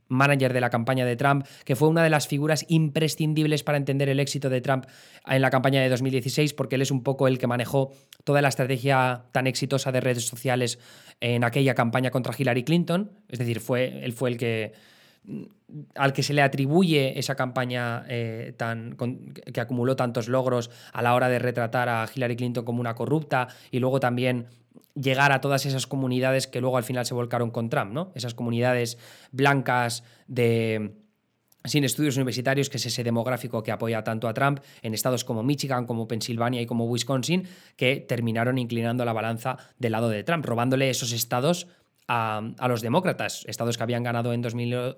manager 0.10 0.54
de 0.54 0.62
la 0.62 0.70
campaña 0.70 1.06
de 1.06 1.16
Trump, 1.16 1.46
que 1.64 1.76
fue 1.76 1.88
una 1.88 2.04
de 2.04 2.10
las 2.10 2.28
figuras 2.28 2.66
imprescindibles 2.68 3.64
para 3.64 3.78
entender 3.78 4.10
el 4.10 4.20
éxito 4.20 4.50
de 4.50 4.60
Trump 4.62 4.86
en 5.26 5.42
la 5.42 5.50
campaña 5.50 5.82
de 5.82 5.90
2016, 5.90 6.54
porque 6.54 6.76
él 6.76 6.82
es 6.82 6.92
un 6.92 7.04
poco 7.04 7.28
el 7.28 7.38
que 7.38 7.48
manejó 7.48 7.94
toda 8.24 8.42
la 8.42 8.50
estrategia 8.50 9.26
tan 9.32 9.48
exitosa 9.48 9.92
de 9.92 10.02
redes 10.02 10.28
sociales 10.28 10.80
en 11.22 11.44
aquella 11.44 11.76
campaña 11.76 12.12
contra 12.12 12.34
Hillary 12.38 12.64
Clinton. 12.64 13.12
Es 13.30 13.40
decir, 13.40 13.60
fue, 13.60 14.04
él 14.04 14.14
fue 14.14 14.32
el 14.32 14.38
que 14.38 14.74
al 15.96 16.14
que 16.14 16.24
se 16.24 16.34
le 16.34 16.42
atribuye 16.42 17.20
esa 17.20 17.36
campaña 17.36 18.04
eh, 18.08 18.54
tan, 18.58 18.98
que 19.54 19.62
acumuló 19.62 19.96
tantos 19.96 20.28
logros 20.28 20.72
a 20.92 21.02
la 21.02 21.14
hora 21.14 21.30
de 21.30 21.40
retratar 21.40 21.90
a 21.90 22.10
Hillary 22.14 22.36
Clinton 22.36 22.66
como 22.66 22.80
una 22.80 22.96
corrupta 22.96 23.48
y 23.70 23.80
luego 23.80 24.00
también 24.00 24.48
llegar 25.00 25.32
a 25.32 25.42
todas 25.42 25.66
esas 25.66 25.88
comunidades 25.88 26.48
que 26.48 26.62
luego 26.62 26.78
al 26.78 26.84
final 26.84 27.06
se 27.06 27.14
volcaron 27.14 27.52
con 27.52 27.70
Trump, 27.70 27.92
¿no? 27.92 28.12
Esas 28.16 28.34
comunidades 28.34 28.98
blancas 29.32 30.04
de 30.28 30.96
sin 31.66 31.84
estudios 31.84 32.16
universitarios, 32.16 32.70
que 32.70 32.78
es 32.78 32.86
ese 32.86 33.04
demográfico 33.04 33.64
que 33.64 33.72
apoya 33.72 34.04
tanto 34.04 34.28
a 34.28 34.34
Trump 34.34 34.60
en 34.82 34.94
estados 34.94 35.26
como 35.26 35.44
Michigan, 35.44 35.86
como 35.86 36.08
Pensilvania 36.08 36.62
y 36.62 36.66
como 36.66 36.86
Wisconsin, 36.86 37.48
que 37.76 37.98
terminaron 37.98 38.58
inclinando 38.58 39.04
la 39.04 39.14
balanza 39.14 39.58
del 39.78 39.92
lado 39.92 40.10
de 40.10 40.24
Trump, 40.24 40.46
robándole 40.46 40.90
esos 40.90 41.12
estados 41.12 41.68
a, 42.12 42.68
los 42.68 42.82
demócratas, 42.82 43.46
estados 43.48 43.78
que 43.78 43.84
habían 43.84 44.02
ganado 44.02 44.34
en 44.34 44.42
2000, 44.42 44.96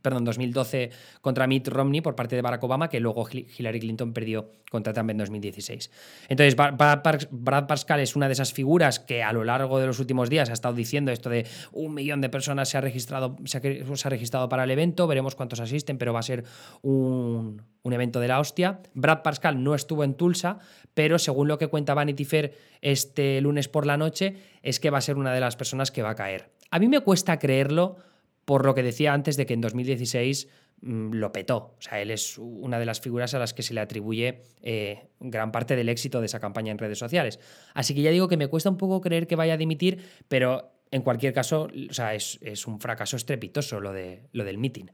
perdón, 0.00 0.24
2012 0.24 0.90
contra 1.20 1.46
Mitt 1.46 1.68
Romney 1.68 2.00
por 2.00 2.16
parte 2.16 2.34
de 2.34 2.40
Barack 2.40 2.64
Obama, 2.64 2.88
que 2.88 2.98
luego 2.98 3.28
Hillary 3.30 3.78
Clinton 3.78 4.14
perdió 4.14 4.50
contra 4.70 4.94
Trump 4.94 5.10
en 5.10 5.18
2016. 5.18 5.90
Entonces, 6.28 6.56
Brad 6.56 7.66
Pascal 7.66 8.00
es 8.00 8.16
una 8.16 8.26
de 8.26 8.32
esas 8.32 8.54
figuras 8.54 8.98
que 8.98 9.22
a 9.22 9.32
lo 9.34 9.44
largo 9.44 9.78
de 9.78 9.86
los 9.86 10.00
últimos 10.00 10.30
días 10.30 10.48
ha 10.48 10.54
estado 10.54 10.74
diciendo 10.74 11.12
esto 11.12 11.28
de 11.28 11.46
un 11.72 11.92
millón 11.92 12.22
de 12.22 12.30
personas 12.30 12.70
se 12.70 12.78
ha 12.78 12.80
registrado, 12.80 13.36
se 13.44 13.58
ha, 13.58 14.10
registrado 14.10 14.48
para 14.48 14.64
el 14.64 14.70
evento, 14.70 15.06
veremos 15.06 15.34
cuántos 15.34 15.60
asisten, 15.60 15.98
pero 15.98 16.14
va 16.14 16.20
a 16.20 16.22
ser 16.22 16.44
un, 16.80 17.62
un 17.86 17.92
evento 17.92 18.18
de 18.20 18.28
la 18.28 18.40
hostia. 18.40 18.80
Brad 18.94 19.22
Pascal 19.22 19.62
no 19.62 19.74
estuvo 19.74 20.02
en 20.02 20.14
Tulsa, 20.14 20.58
pero 20.92 21.18
según 21.18 21.46
lo 21.46 21.56
que 21.56 21.68
cuenta 21.68 21.94
Vanity 21.94 22.24
Fair 22.24 22.52
este 22.80 23.40
lunes 23.40 23.68
por 23.68 23.86
la 23.86 23.96
noche, 23.96 24.36
es 24.62 24.80
que 24.80 24.90
va 24.90 24.98
a 24.98 25.00
ser 25.00 25.16
una 25.16 25.32
de 25.32 25.40
las 25.40 25.56
personas 25.56 25.92
que 25.92 26.02
va 26.02 26.10
a 26.10 26.14
caer. 26.16 26.50
A 26.70 26.80
mí 26.80 26.88
me 26.88 27.00
cuesta 27.00 27.38
creerlo 27.38 27.96
por 28.44 28.64
lo 28.64 28.74
que 28.74 28.82
decía 28.82 29.12
antes 29.12 29.36
de 29.36 29.46
que 29.46 29.54
en 29.54 29.60
2016 29.60 30.48
mm, 30.80 31.12
lo 31.12 31.30
petó. 31.30 31.76
O 31.78 31.80
sea, 31.80 32.00
él 32.02 32.10
es 32.10 32.38
una 32.38 32.80
de 32.80 32.86
las 32.86 33.00
figuras 33.00 33.34
a 33.34 33.38
las 33.38 33.54
que 33.54 33.62
se 33.62 33.72
le 33.72 33.80
atribuye 33.80 34.42
eh, 34.62 35.06
gran 35.20 35.52
parte 35.52 35.76
del 35.76 35.88
éxito 35.88 36.18
de 36.18 36.26
esa 36.26 36.40
campaña 36.40 36.72
en 36.72 36.78
redes 36.78 36.98
sociales. 36.98 37.38
Así 37.72 37.94
que 37.94 38.02
ya 38.02 38.10
digo 38.10 38.26
que 38.26 38.36
me 38.36 38.48
cuesta 38.48 38.68
un 38.68 38.78
poco 38.78 39.00
creer 39.00 39.28
que 39.28 39.36
vaya 39.36 39.54
a 39.54 39.56
dimitir, 39.56 40.04
pero 40.26 40.72
en 40.90 41.02
cualquier 41.02 41.32
caso, 41.32 41.68
o 41.90 41.92
sea, 41.92 42.14
es, 42.14 42.38
es 42.42 42.66
un 42.66 42.80
fracaso 42.80 43.16
estrepitoso 43.16 43.80
lo, 43.80 43.92
de, 43.92 44.22
lo 44.32 44.44
del 44.44 44.58
meeting. 44.58 44.86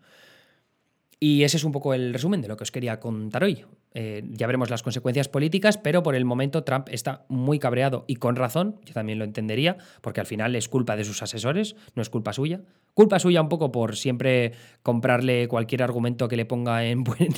Y 1.25 1.45
ese 1.45 1.57
es 1.57 1.63
un 1.63 1.71
poco 1.71 1.95
el 1.95 2.13
resumen 2.13 2.43
de 2.43 2.49
lo 2.49 2.57
que 2.57 2.65
os 2.65 2.73
quería 2.73 2.99
contar 2.99 3.45
hoy. 3.45 3.65
Eh, 3.95 4.25
ya 4.33 4.49
veremos 4.49 4.71
las 4.71 4.83
consecuencias 4.83 5.29
políticas, 5.29 5.79
pero 5.79 6.03
por 6.03 6.17
el 6.17 6.25
momento 6.25 6.65
Trump 6.65 6.89
está 6.91 7.27
muy 7.29 7.61
cabreado 7.61 8.05
y 8.09 8.17
con 8.17 8.35
razón, 8.35 8.81
yo 8.85 8.93
también 8.93 9.21
lo 9.21 9.25
entendería, 9.25 9.77
porque 10.01 10.19
al 10.19 10.27
final 10.27 10.57
es 10.57 10.69
culpa 10.69 10.97
de 10.97 11.05
sus 11.05 11.23
asesores, 11.23 11.77
no 11.95 12.03
es 12.03 12.11
culpa 12.11 12.33
suya. 12.33 12.63
Culpa 12.93 13.21
suya 13.21 13.41
un 13.41 13.49
poco 13.49 13.71
por 13.71 13.95
siempre 13.95 14.51
comprarle 14.83 15.47
cualquier 15.47 15.85
argumento 15.85 16.27
que 16.27 16.35
le 16.35 16.45
ponga 16.45 16.85
en 16.87 17.05
buen, 17.05 17.29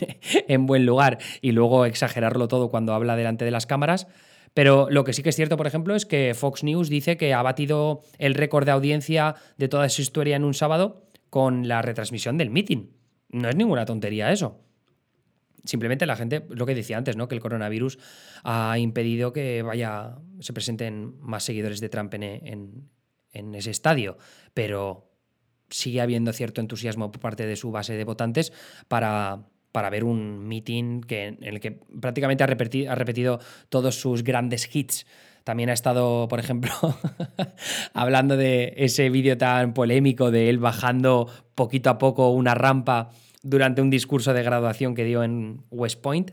en 0.49 0.65
buen 0.65 0.87
lugar 0.87 1.19
y 1.43 1.53
luego 1.53 1.85
exagerarlo 1.85 2.49
todo 2.49 2.71
cuando 2.71 2.95
habla 2.95 3.17
delante 3.17 3.45
de 3.45 3.51
las 3.51 3.67
cámaras. 3.67 4.07
Pero 4.55 4.89
lo 4.89 5.05
que 5.05 5.13
sí 5.13 5.23
que 5.23 5.29
es 5.29 5.37
cierto, 5.37 5.59
por 5.59 5.67
ejemplo, 5.67 5.95
es 5.95 6.07
que 6.07 6.33
Fox 6.33 6.65
News 6.65 6.89
dice 6.89 7.19
que 7.19 7.35
ha 7.35 7.43
batido 7.43 8.01
el 8.17 8.33
récord 8.33 8.65
de 8.65 8.73
audiencia 8.73 9.35
de 9.59 9.69
toda 9.69 9.91
su 9.91 10.01
historia 10.01 10.37
en 10.37 10.45
un 10.45 10.55
sábado 10.55 11.05
con 11.29 11.69
la 11.69 11.83
retransmisión 11.83 12.39
del 12.39 12.49
meeting. 12.49 13.04
No 13.35 13.49
es 13.49 13.57
ninguna 13.57 13.85
tontería 13.85 14.31
eso. 14.31 14.61
Simplemente 15.65 16.07
la 16.07 16.15
gente, 16.15 16.45
lo 16.51 16.67
que 16.67 16.75
decía 16.75 16.97
antes, 16.97 17.17
¿no? 17.17 17.27
Que 17.27 17.35
el 17.35 17.41
coronavirus 17.41 17.99
ha 18.45 18.79
impedido 18.79 19.33
que 19.33 19.63
vaya, 19.63 20.19
se 20.39 20.53
presenten 20.53 21.19
más 21.19 21.43
seguidores 21.43 21.81
de 21.81 21.89
Trump 21.89 22.15
en, 22.15 22.91
ese 23.33 23.73
estadio. 23.73 24.19
Pero 24.53 25.11
sigue 25.69 26.01
habiendo 26.01 26.33
cierto 26.33 26.61
entusiasmo 26.61 27.11
por 27.11 27.21
parte 27.21 27.45
de 27.45 27.57
su 27.57 27.73
base 27.73 27.95
de 27.95 28.05
votantes 28.05 28.53
para, 28.87 29.49
para 29.73 29.91
ver 29.91 30.05
un 30.05 30.47
meeting 30.47 31.01
que, 31.01 31.27
en 31.27 31.43
el 31.43 31.59
que 31.59 31.73
prácticamente 32.01 32.45
ha 32.45 32.47
repetido, 32.47 32.93
ha 32.93 32.95
repetido 32.95 33.41
todos 33.69 33.97
sus 33.97 34.23
grandes 34.23 34.73
hits. 34.73 35.07
También 35.43 35.71
ha 35.71 35.75
estado, 35.75 36.29
por 36.29 36.39
ejemplo, 36.39 36.71
hablando 37.95 38.37
de 38.37 38.75
ese 38.77 39.11
vídeo 39.11 39.37
tan 39.37 39.75
polémico 39.75 40.31
de 40.31 40.51
él 40.51 40.59
bajando 40.59 41.29
poquito 41.57 41.91
a 41.91 41.99
poco 41.99 42.31
una 42.31 42.55
rampa 42.55 43.11
durante 43.45 43.81
un 43.81 43.91
discurso 43.91 44.33
de 44.35 44.43
graduación 44.43 44.97
que 44.97 45.05
dio 45.05 45.23
en 45.23 45.63
West 45.71 46.01
Point. 46.01 46.33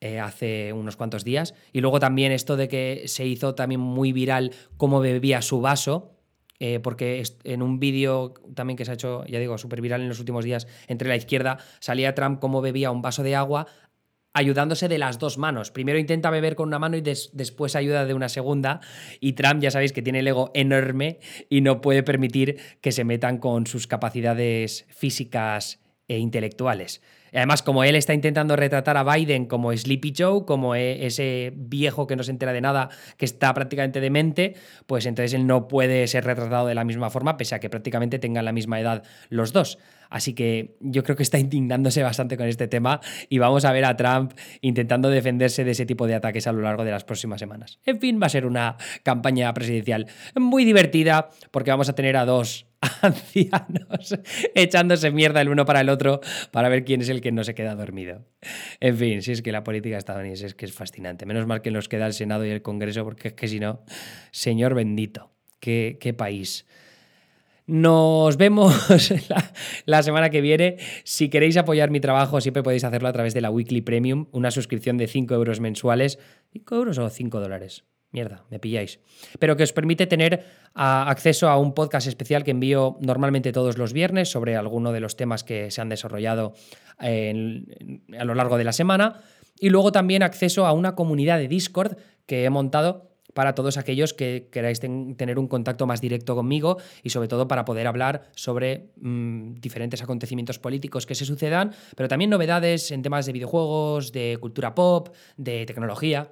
eh, 0.00 0.20
hace 0.20 0.74
unos 0.74 0.96
cuantos 0.96 1.24
días. 1.24 1.54
Y 1.72 1.80
luego 1.80 1.98
también 2.00 2.30
esto 2.30 2.56
de 2.56 2.68
que 2.68 3.04
se 3.06 3.26
hizo 3.26 3.54
también 3.54 3.80
muy 3.80 4.12
viral 4.12 4.52
cómo 4.76 5.00
bebía 5.00 5.42
su 5.42 5.60
vaso. 5.60 6.12
Eh, 6.58 6.80
porque 6.80 7.22
en 7.44 7.62
un 7.62 7.80
vídeo 7.80 8.32
también 8.54 8.78
que 8.78 8.84
se 8.86 8.90
ha 8.90 8.94
hecho, 8.94 9.26
ya 9.26 9.38
digo, 9.38 9.58
súper 9.58 9.82
viral 9.82 10.00
en 10.00 10.08
los 10.08 10.20
últimos 10.20 10.42
días, 10.42 10.66
entre 10.86 11.06
la 11.06 11.16
izquierda, 11.16 11.58
salía 11.80 12.14
Trump 12.14 12.40
cómo 12.40 12.62
bebía 12.62 12.90
un 12.90 13.02
vaso 13.02 13.22
de 13.22 13.36
agua 13.36 13.66
ayudándose 14.32 14.88
de 14.88 14.98
las 14.98 15.18
dos 15.18 15.38
manos. 15.38 15.70
Primero 15.70 15.98
intenta 15.98 16.30
beber 16.30 16.56
con 16.56 16.68
una 16.68 16.78
mano 16.78 16.96
y 16.96 17.00
después 17.00 17.74
ayuda 17.74 18.04
de 18.04 18.12
una 18.12 18.28
segunda. 18.28 18.80
Y 19.18 19.32
Trump 19.32 19.62
ya 19.62 19.70
sabéis 19.70 19.92
que 19.94 20.02
tiene 20.02 20.20
el 20.20 20.28
ego 20.28 20.50
enorme 20.52 21.20
y 21.48 21.62
no 21.62 21.80
puede 21.80 22.02
permitir 22.02 22.58
que 22.82 22.92
se 22.92 23.04
metan 23.04 23.38
con 23.38 23.66
sus 23.66 23.86
capacidades 23.86 24.86
físicas 24.90 25.80
e 26.08 26.18
intelectuales. 26.18 27.00
Además, 27.32 27.62
como 27.62 27.84
él 27.84 27.96
está 27.96 28.14
intentando 28.14 28.56
retratar 28.56 28.96
a 28.96 29.04
Biden 29.04 29.46
como 29.46 29.76
Sleepy 29.76 30.14
Joe, 30.16 30.44
como 30.46 30.74
e, 30.74 31.06
ese 31.06 31.52
viejo 31.54 32.06
que 32.06 32.16
no 32.16 32.22
se 32.22 32.30
entera 32.30 32.52
de 32.52 32.60
nada, 32.60 32.88
que 33.18 33.24
está 33.24 33.52
prácticamente 33.52 34.00
demente, 34.00 34.54
pues 34.86 35.06
entonces 35.06 35.34
él 35.34 35.46
no 35.46 35.68
puede 35.68 36.06
ser 36.06 36.24
retratado 36.24 36.66
de 36.66 36.74
la 36.74 36.84
misma 36.84 37.10
forma, 37.10 37.36
pese 37.36 37.54
a 37.54 37.60
que 37.60 37.68
prácticamente 37.68 38.18
tengan 38.18 38.44
la 38.44 38.52
misma 38.52 38.80
edad 38.80 39.02
los 39.28 39.52
dos. 39.52 39.78
Así 40.08 40.34
que 40.34 40.76
yo 40.80 41.02
creo 41.02 41.16
que 41.16 41.24
está 41.24 41.38
indignándose 41.38 42.02
bastante 42.02 42.36
con 42.36 42.46
este 42.46 42.68
tema 42.68 43.00
y 43.28 43.38
vamos 43.38 43.64
a 43.64 43.72
ver 43.72 43.84
a 43.84 43.96
Trump 43.96 44.32
intentando 44.60 45.10
defenderse 45.10 45.64
de 45.64 45.72
ese 45.72 45.84
tipo 45.84 46.06
de 46.06 46.14
ataques 46.14 46.46
a 46.46 46.52
lo 46.52 46.62
largo 46.62 46.84
de 46.84 46.92
las 46.92 47.04
próximas 47.04 47.40
semanas. 47.40 47.80
En 47.84 48.00
fin, 48.00 48.20
va 48.22 48.26
a 48.26 48.30
ser 48.30 48.46
una 48.46 48.76
campaña 49.02 49.52
presidencial 49.52 50.06
muy 50.36 50.64
divertida 50.64 51.30
porque 51.50 51.70
vamos 51.70 51.88
a 51.88 51.94
tener 51.94 52.16
a 52.16 52.24
dos 52.24 52.66
ancianos 53.02 54.14
echándose 54.54 55.10
mierda 55.10 55.40
el 55.40 55.48
uno 55.48 55.64
para 55.64 55.80
el 55.80 55.88
otro 55.88 56.20
para 56.50 56.68
ver 56.68 56.84
quién 56.84 57.00
es 57.00 57.08
el 57.08 57.20
que 57.20 57.32
no 57.32 57.44
se 57.44 57.54
queda 57.54 57.74
dormido. 57.74 58.24
En 58.80 58.96
fin, 58.96 59.22
si 59.22 59.32
es 59.32 59.42
que 59.42 59.52
la 59.52 59.64
política 59.64 59.98
estadounidense 59.98 60.46
es 60.46 60.54
que 60.54 60.66
es 60.66 60.72
fascinante. 60.72 61.26
Menos 61.26 61.46
mal 61.46 61.62
que 61.62 61.70
nos 61.70 61.88
queda 61.88 62.06
el 62.06 62.12
Senado 62.12 62.44
y 62.44 62.50
el 62.50 62.62
Congreso, 62.62 63.04
porque 63.04 63.28
es 63.28 63.34
que 63.34 63.48
si 63.48 63.60
no, 63.60 63.82
señor 64.30 64.74
bendito, 64.74 65.30
qué, 65.60 65.98
qué 66.00 66.14
país. 66.14 66.66
Nos 67.66 68.36
vemos 68.36 68.88
la, 69.28 69.52
la, 69.86 70.02
semana 70.02 70.30
que 70.30 70.40
viene. 70.40 70.76
Si 71.02 71.28
queréis 71.28 71.56
apoyar 71.56 71.90
mi 71.90 71.98
trabajo, 71.98 72.40
siempre 72.40 72.62
podéis 72.62 72.84
hacerlo 72.84 73.08
a 73.08 73.12
través 73.12 73.34
de 73.34 73.40
la 73.40 73.50
Weekly 73.50 73.80
Premium, 73.80 74.26
una 74.30 74.52
suscripción 74.52 74.98
de 74.98 75.08
5 75.08 75.34
euros 75.34 75.58
mensuales. 75.58 76.20
¿5 76.54 76.76
euros 76.76 76.98
o 76.98 77.10
5 77.10 77.40
dólares? 77.40 77.84
Mierda, 78.16 78.44
me 78.48 78.58
pilláis. 78.58 78.98
Pero 79.38 79.58
que 79.58 79.62
os 79.62 79.76
permite 79.76 80.06
tener 80.06 80.48
ah, 80.72 81.04
acceso 81.04 81.50
a 81.50 81.60
un 81.60 81.74
podcast 81.74 82.08
especial 82.08 82.44
que 82.44 82.50
envío 82.50 82.96
normalmente 83.02 83.52
todos 83.52 83.76
los 83.76 83.92
viernes 83.92 84.30
sobre 84.30 84.56
alguno 84.56 84.90
de 84.92 85.00
los 85.00 85.16
temas 85.16 85.44
que 85.44 85.70
se 85.70 85.82
han 85.82 85.90
desarrollado 85.90 86.54
a 86.96 88.24
lo 88.24 88.34
largo 88.34 88.56
de 88.56 88.64
la 88.64 88.72
semana. 88.72 89.20
Y 89.60 89.68
luego 89.68 89.92
también 89.92 90.22
acceso 90.22 90.64
a 90.64 90.72
una 90.72 90.94
comunidad 90.94 91.36
de 91.36 91.46
Discord 91.46 91.98
que 92.24 92.46
he 92.46 92.48
montado 92.48 93.10
para 93.34 93.54
todos 93.54 93.76
aquellos 93.76 94.14
que 94.14 94.48
queráis 94.50 94.80
tener 94.80 95.38
un 95.38 95.46
contacto 95.46 95.86
más 95.86 96.00
directo 96.00 96.34
conmigo 96.34 96.78
y 97.02 97.10
sobre 97.10 97.28
todo 97.28 97.46
para 97.46 97.66
poder 97.66 97.86
hablar 97.86 98.30
sobre 98.34 98.94
mm, 98.96 99.56
diferentes 99.60 100.02
acontecimientos 100.02 100.58
políticos 100.58 101.04
que 101.04 101.14
se 101.14 101.26
sucedan, 101.26 101.74
pero 101.96 102.08
también 102.08 102.30
novedades 102.30 102.90
en 102.92 103.02
temas 103.02 103.26
de 103.26 103.32
videojuegos, 103.32 104.10
de 104.12 104.38
cultura 104.40 104.74
pop, 104.74 105.14
de 105.36 105.66
tecnología. 105.66 106.30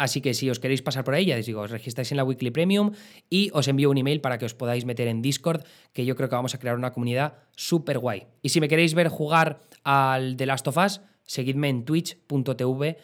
Así 0.00 0.22
que 0.22 0.32
si 0.32 0.48
os 0.48 0.58
queréis 0.58 0.80
pasar 0.80 1.04
por 1.04 1.12
ahí, 1.12 1.26
ya 1.26 1.36
os 1.36 1.44
digo, 1.44 1.60
os 1.60 1.70
registráis 1.70 2.08
en 2.10 2.16
la 2.16 2.24
Weekly 2.24 2.50
Premium 2.50 2.92
y 3.28 3.50
os 3.52 3.68
envío 3.68 3.90
un 3.92 3.98
email 4.00 4.22
para 4.22 4.38
que 4.38 4.48
os 4.48 4.56
podáis 4.56 4.88
meter 4.88 5.12
en 5.12 5.20
Discord, 5.20 5.60
que 5.92 6.06
yo 6.06 6.16
creo 6.16 6.30
que 6.30 6.40
vamos 6.40 6.54
a 6.54 6.58
crear 6.58 6.74
una 6.74 6.94
comunidad 6.94 7.34
súper 7.54 7.98
guay. 7.98 8.24
Y 8.40 8.48
si 8.48 8.62
me 8.62 8.68
queréis 8.68 8.94
ver 8.94 9.08
jugar 9.08 9.60
al 9.84 10.38
The 10.38 10.46
Last 10.46 10.66
of 10.68 10.78
Us, 10.78 11.02
seguidme 11.26 11.68
en 11.68 11.84
twitch.tv. 11.84 12.96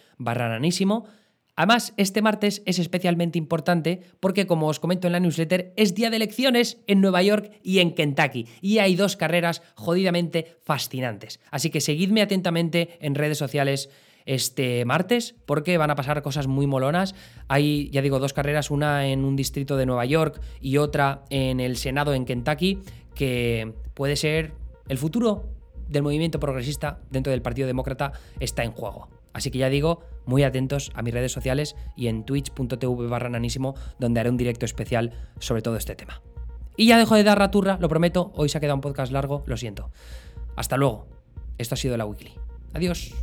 Además, 1.54 1.92
este 1.98 2.22
martes 2.22 2.62
es 2.64 2.78
especialmente 2.78 3.37
importante 3.37 4.00
porque, 4.18 4.46
como 4.46 4.68
os 4.68 4.80
comento 4.80 5.06
en 5.06 5.12
la 5.12 5.20
newsletter, 5.20 5.74
es 5.76 5.94
día 5.94 6.09
de 6.09 6.16
elecciones 6.16 6.78
en 6.87 7.02
Nueva 7.02 7.22
York 7.22 7.50
y 7.62 7.80
en 7.80 7.92
Kentucky. 7.92 8.46
Y 8.62 8.78
hay 8.78 8.96
dos 8.96 9.16
carreras 9.16 9.61
jodidamente 9.74 10.56
fascinantes. 10.62 11.40
Así 11.50 11.68
que 11.68 11.82
seguidme 11.82 12.22
atentamente 12.22 12.96
en 13.00 13.14
redes 13.14 13.37
sociales 13.37 13.90
este 14.26 14.84
martes 14.84 15.34
porque 15.46 15.78
van 15.78 15.90
a 15.90 15.94
pasar 15.94 16.20
cosas 16.22 16.46
muy 16.46 16.66
molonas. 16.66 17.14
Hay, 17.48 17.88
ya 17.90 18.02
digo, 18.02 18.18
dos 18.18 18.32
carreras, 18.32 18.70
una 18.70 19.06
en 19.06 19.24
un 19.24 19.36
distrito 19.36 19.76
de 19.76 19.86
Nueva 19.86 20.04
York 20.04 20.40
y 20.60 20.76
otra 20.76 21.24
en 21.30 21.60
el 21.60 21.76
Senado 21.76 22.12
en 22.12 22.26
Kentucky, 22.26 22.80
que 23.14 23.72
puede 23.94 24.16
ser 24.16 24.52
el 24.88 24.98
futuro 24.98 25.48
del 25.88 26.02
movimiento 26.02 26.40
progresista 26.40 27.00
dentro 27.10 27.30
del 27.30 27.42
Partido 27.42 27.66
Demócrata 27.66 28.12
está 28.40 28.64
en 28.64 28.72
juego. 28.72 29.08
Así 29.32 29.50
que 29.50 29.58
ya 29.58 29.68
digo, 29.68 30.00
muy 30.24 30.44
atentos 30.44 30.90
a 30.94 31.02
mis 31.02 31.12
redes 31.12 31.30
sociales 31.30 31.76
y 31.94 32.08
en 32.08 32.24
twitch.tv 32.24 33.06
barra 33.08 33.28
nanísimo, 33.28 33.74
donde 33.98 34.20
haré 34.20 34.30
un 34.30 34.36
directo 34.36 34.64
especial 34.64 35.12
sobre 35.38 35.62
todo 35.62 35.76
este 35.76 35.94
tema. 35.94 36.22
Y 36.76 36.86
ya 36.86 36.98
dejo 36.98 37.14
de 37.14 37.24
dar 37.24 37.38
raturra, 37.38 37.78
lo 37.80 37.88
prometo, 37.88 38.32
hoy 38.34 38.48
se 38.48 38.58
ha 38.58 38.60
quedado 38.60 38.76
un 38.76 38.80
podcast 38.80 39.12
largo, 39.12 39.42
lo 39.46 39.56
siento. 39.56 39.90
Hasta 40.56 40.76
luego. 40.76 41.06
Esto 41.58 41.74
ha 41.74 41.78
sido 41.78 41.96
la 41.96 42.04
Weekly. 42.04 42.32
Adiós. 42.74 43.14